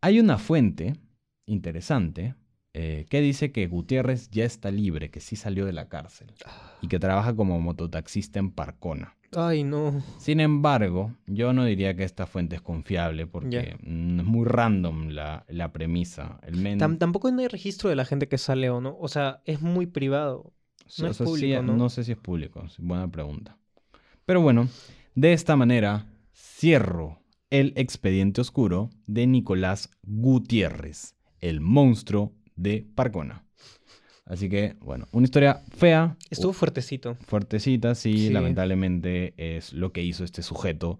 hay 0.01 0.19
una 0.19 0.37
fuente 0.37 0.97
interesante 1.45 2.35
eh, 2.73 3.05
que 3.09 3.21
dice 3.21 3.51
que 3.51 3.67
Gutiérrez 3.67 4.29
ya 4.29 4.45
está 4.45 4.71
libre, 4.71 5.09
que 5.11 5.19
sí 5.19 5.35
salió 5.35 5.65
de 5.65 5.73
la 5.73 5.89
cárcel 5.89 6.33
y 6.81 6.87
que 6.87 6.99
trabaja 6.99 7.35
como 7.35 7.59
mototaxista 7.59 8.39
en 8.39 8.51
Parcona. 8.51 9.15
Ay, 9.35 9.63
no. 9.63 10.03
Sin 10.17 10.41
embargo, 10.41 11.13
yo 11.25 11.53
no 11.53 11.63
diría 11.63 11.95
que 11.95 12.03
esta 12.03 12.25
fuente 12.27 12.55
es 12.57 12.61
confiable 12.61 13.27
porque 13.27 13.77
mm, 13.81 14.19
es 14.19 14.25
muy 14.25 14.45
random 14.45 15.09
la, 15.09 15.45
la 15.47 15.71
premisa. 15.71 16.39
El 16.43 16.57
men, 16.57 16.79
Tam- 16.79 16.97
tampoco 16.97 17.31
no 17.31 17.39
hay 17.39 17.47
registro 17.47 17.89
de 17.89 17.95
la 17.95 18.03
gente 18.05 18.27
que 18.27 18.37
sale 18.37 18.69
o 18.69 18.81
no. 18.81 18.97
O 18.99 19.07
sea, 19.07 19.41
es 19.45 19.61
muy 19.61 19.85
privado. 19.85 20.53
no 20.99 21.07
o 21.07 21.11
es 21.11 21.17
sea, 21.17 21.25
sí, 21.25 21.31
público, 21.31 21.61
¿no? 21.63 21.89
sé 21.89 22.03
si 22.03 22.11
es 22.11 22.17
público, 22.17 22.65
buena 22.77 23.09
pregunta. 23.09 23.57
Pero 24.25 24.41
bueno, 24.41 24.67
de 25.15 25.31
esta 25.33 25.55
manera 25.55 26.05
cierro 26.33 27.19
el 27.49 27.71
expediente 27.77 28.41
oscuro 28.41 28.89
de 29.07 29.27
Nicolás 29.27 29.89
Gutiérrez, 30.03 31.15
el 31.39 31.59
monstruo 31.61 32.33
de 32.61 32.85
Parcona. 32.95 33.43
Así 34.25 34.47
que, 34.49 34.75
bueno, 34.81 35.07
una 35.11 35.25
historia 35.25 35.61
fea, 35.75 36.15
Estuvo 36.29 36.53
fuertecito. 36.53 37.15
fuertecita, 37.15 37.95
sí, 37.95 38.27
Sí. 38.27 38.29
lamentablemente 38.29 39.33
es 39.37 39.73
lo 39.73 39.91
que 39.91 40.03
hizo 40.03 40.23
este 40.23 40.41
sujeto. 40.43 40.99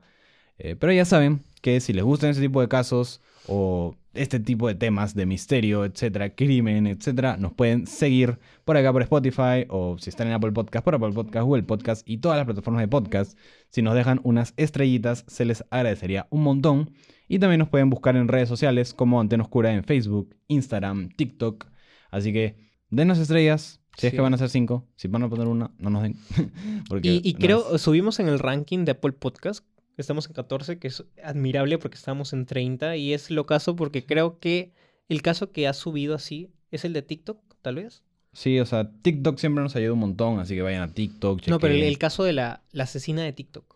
Eh, 0.58 0.76
pero 0.76 0.92
ya 0.92 1.06
saben 1.06 1.42
que 1.62 1.80
si 1.80 1.94
les 1.94 2.04
gustan 2.04 2.32
ese 2.32 2.42
tipo 2.42 2.60
de 2.62 2.68
casos 2.68 3.22
o 3.48 3.96
este 4.14 4.40
tipo 4.40 4.68
de 4.68 4.76
temas 4.76 5.16
de 5.16 5.26
misterio, 5.26 5.86
etcétera, 5.86 6.36
crimen, 6.36 6.86
etcétera, 6.86 7.38
nos 7.38 7.54
pueden 7.54 7.88
seguir 7.88 8.40
por 8.66 8.76
acá 8.76 8.92
por 8.92 9.02
Spotify 9.04 9.66
o 9.70 9.98
si 10.00 10.10
están 10.10 10.28
en 10.28 10.34
Apple 10.34 10.52
Podcast, 10.52 10.84
por 10.84 10.96
Apple 10.96 11.14
Podcast, 11.14 11.46
Google 11.46 11.64
Podcast 11.64 12.08
y 12.10 12.18
todas 12.18 12.38
las 12.38 12.46
plataformas 12.46 12.82
de 12.82 12.88
podcast. 12.88 13.38
Si 13.70 13.82
nos 13.82 13.96
dejan 13.96 14.20
unas 14.24 14.54
estrellitas, 14.58 15.24
se 15.28 15.46
les 15.46 15.64
agradecería 15.70 16.28
un 16.30 16.44
montón. 16.44 16.92
Y 17.28 17.40
también 17.40 17.60
nos 17.60 17.70
pueden 17.70 17.90
buscar 17.90 18.18
en 18.18 18.28
redes 18.28 18.50
sociales 18.50 18.94
como 18.94 19.22
Antena 19.22 19.44
Oscura 19.44 19.74
en 19.74 19.86
Facebook, 19.86 20.36
Instagram, 20.50 21.10
TikTok. 21.16 21.68
Así 22.10 22.34
que 22.34 22.58
denos 22.90 23.18
estrellas. 23.20 23.78
Si 23.98 24.08
es 24.08 24.14
que 24.14 24.22
van 24.22 24.34
a 24.34 24.38
ser 24.38 24.50
cinco, 24.50 24.88
si 24.96 25.08
van 25.10 25.24
a 25.24 25.30
poner 25.30 25.48
una, 25.48 25.72
no 25.78 25.90
nos 25.90 26.04
den. 26.04 26.16
Porque 26.90 27.08
Y, 27.10 27.22
y 27.24 27.34
no 27.34 27.40
creo, 27.40 27.76
es- 27.76 27.82
subimos 27.82 28.20
en 28.20 28.28
el 28.28 28.40
ranking 28.40 28.84
de 28.86 28.92
Apple 28.92 29.14
Podcast. 29.14 29.66
Estamos 30.02 30.28
en 30.28 30.34
14, 30.34 30.78
que 30.80 30.88
es 30.90 31.04
admirable 31.24 31.78
porque 31.78 31.96
estamos 31.96 32.34
en 32.34 32.46
30. 32.46 32.98
Y 32.98 33.14
es 33.14 33.32
lo 33.32 33.46
caso 33.46 33.76
porque 33.76 34.06
creo 34.06 34.40
que 34.40 34.74
el 35.10 35.22
caso 35.22 35.52
que 35.52 35.68
ha 35.68 35.74
subido 35.74 36.16
así 36.16 36.50
es 36.72 36.84
el 36.86 36.94
de 36.94 37.02
TikTok, 37.02 37.40
tal 37.62 37.76
vez. 37.76 38.04
Sí, 38.34 38.60
o 38.60 38.66
sea, 38.66 38.90
TikTok 39.02 39.38
siempre 39.38 39.62
nos 39.64 39.76
ayuda 39.76 39.94
un 39.94 40.00
montón, 40.00 40.40
así 40.40 40.56
que 40.56 40.62
vayan 40.62 40.82
a 40.84 40.94
TikTok, 40.94 41.48
No, 41.48 41.60
pero 41.60 41.74
el, 41.74 41.98
caso 41.98 42.24
de 42.24 42.32
la, 42.34 42.64
la 42.72 42.84
asesina 42.86 43.24
de 43.24 43.34
TikTok. 43.34 43.76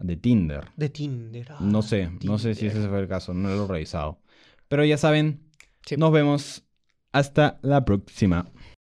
de 0.00 0.16
Tinder. 0.16 0.64
De 0.76 0.88
Tinder. 0.88 1.46
ah, 1.50 1.58
No 1.60 1.82
sé, 1.82 2.08
no 2.24 2.38
sé 2.38 2.54
si 2.54 2.66
ese 2.66 2.88
fue 2.88 3.00
el 3.00 3.08
caso, 3.08 3.34
no 3.34 3.48
lo 3.48 3.64
he 3.64 3.68
revisado. 3.68 4.18
Pero 4.68 4.84
ya 4.84 4.96
saben, 4.96 5.40
Sí. 5.86 5.96
nos 5.96 6.12
vemos 6.12 6.62
hasta 7.10 7.58
la 7.62 7.84
próxima. 7.84 8.46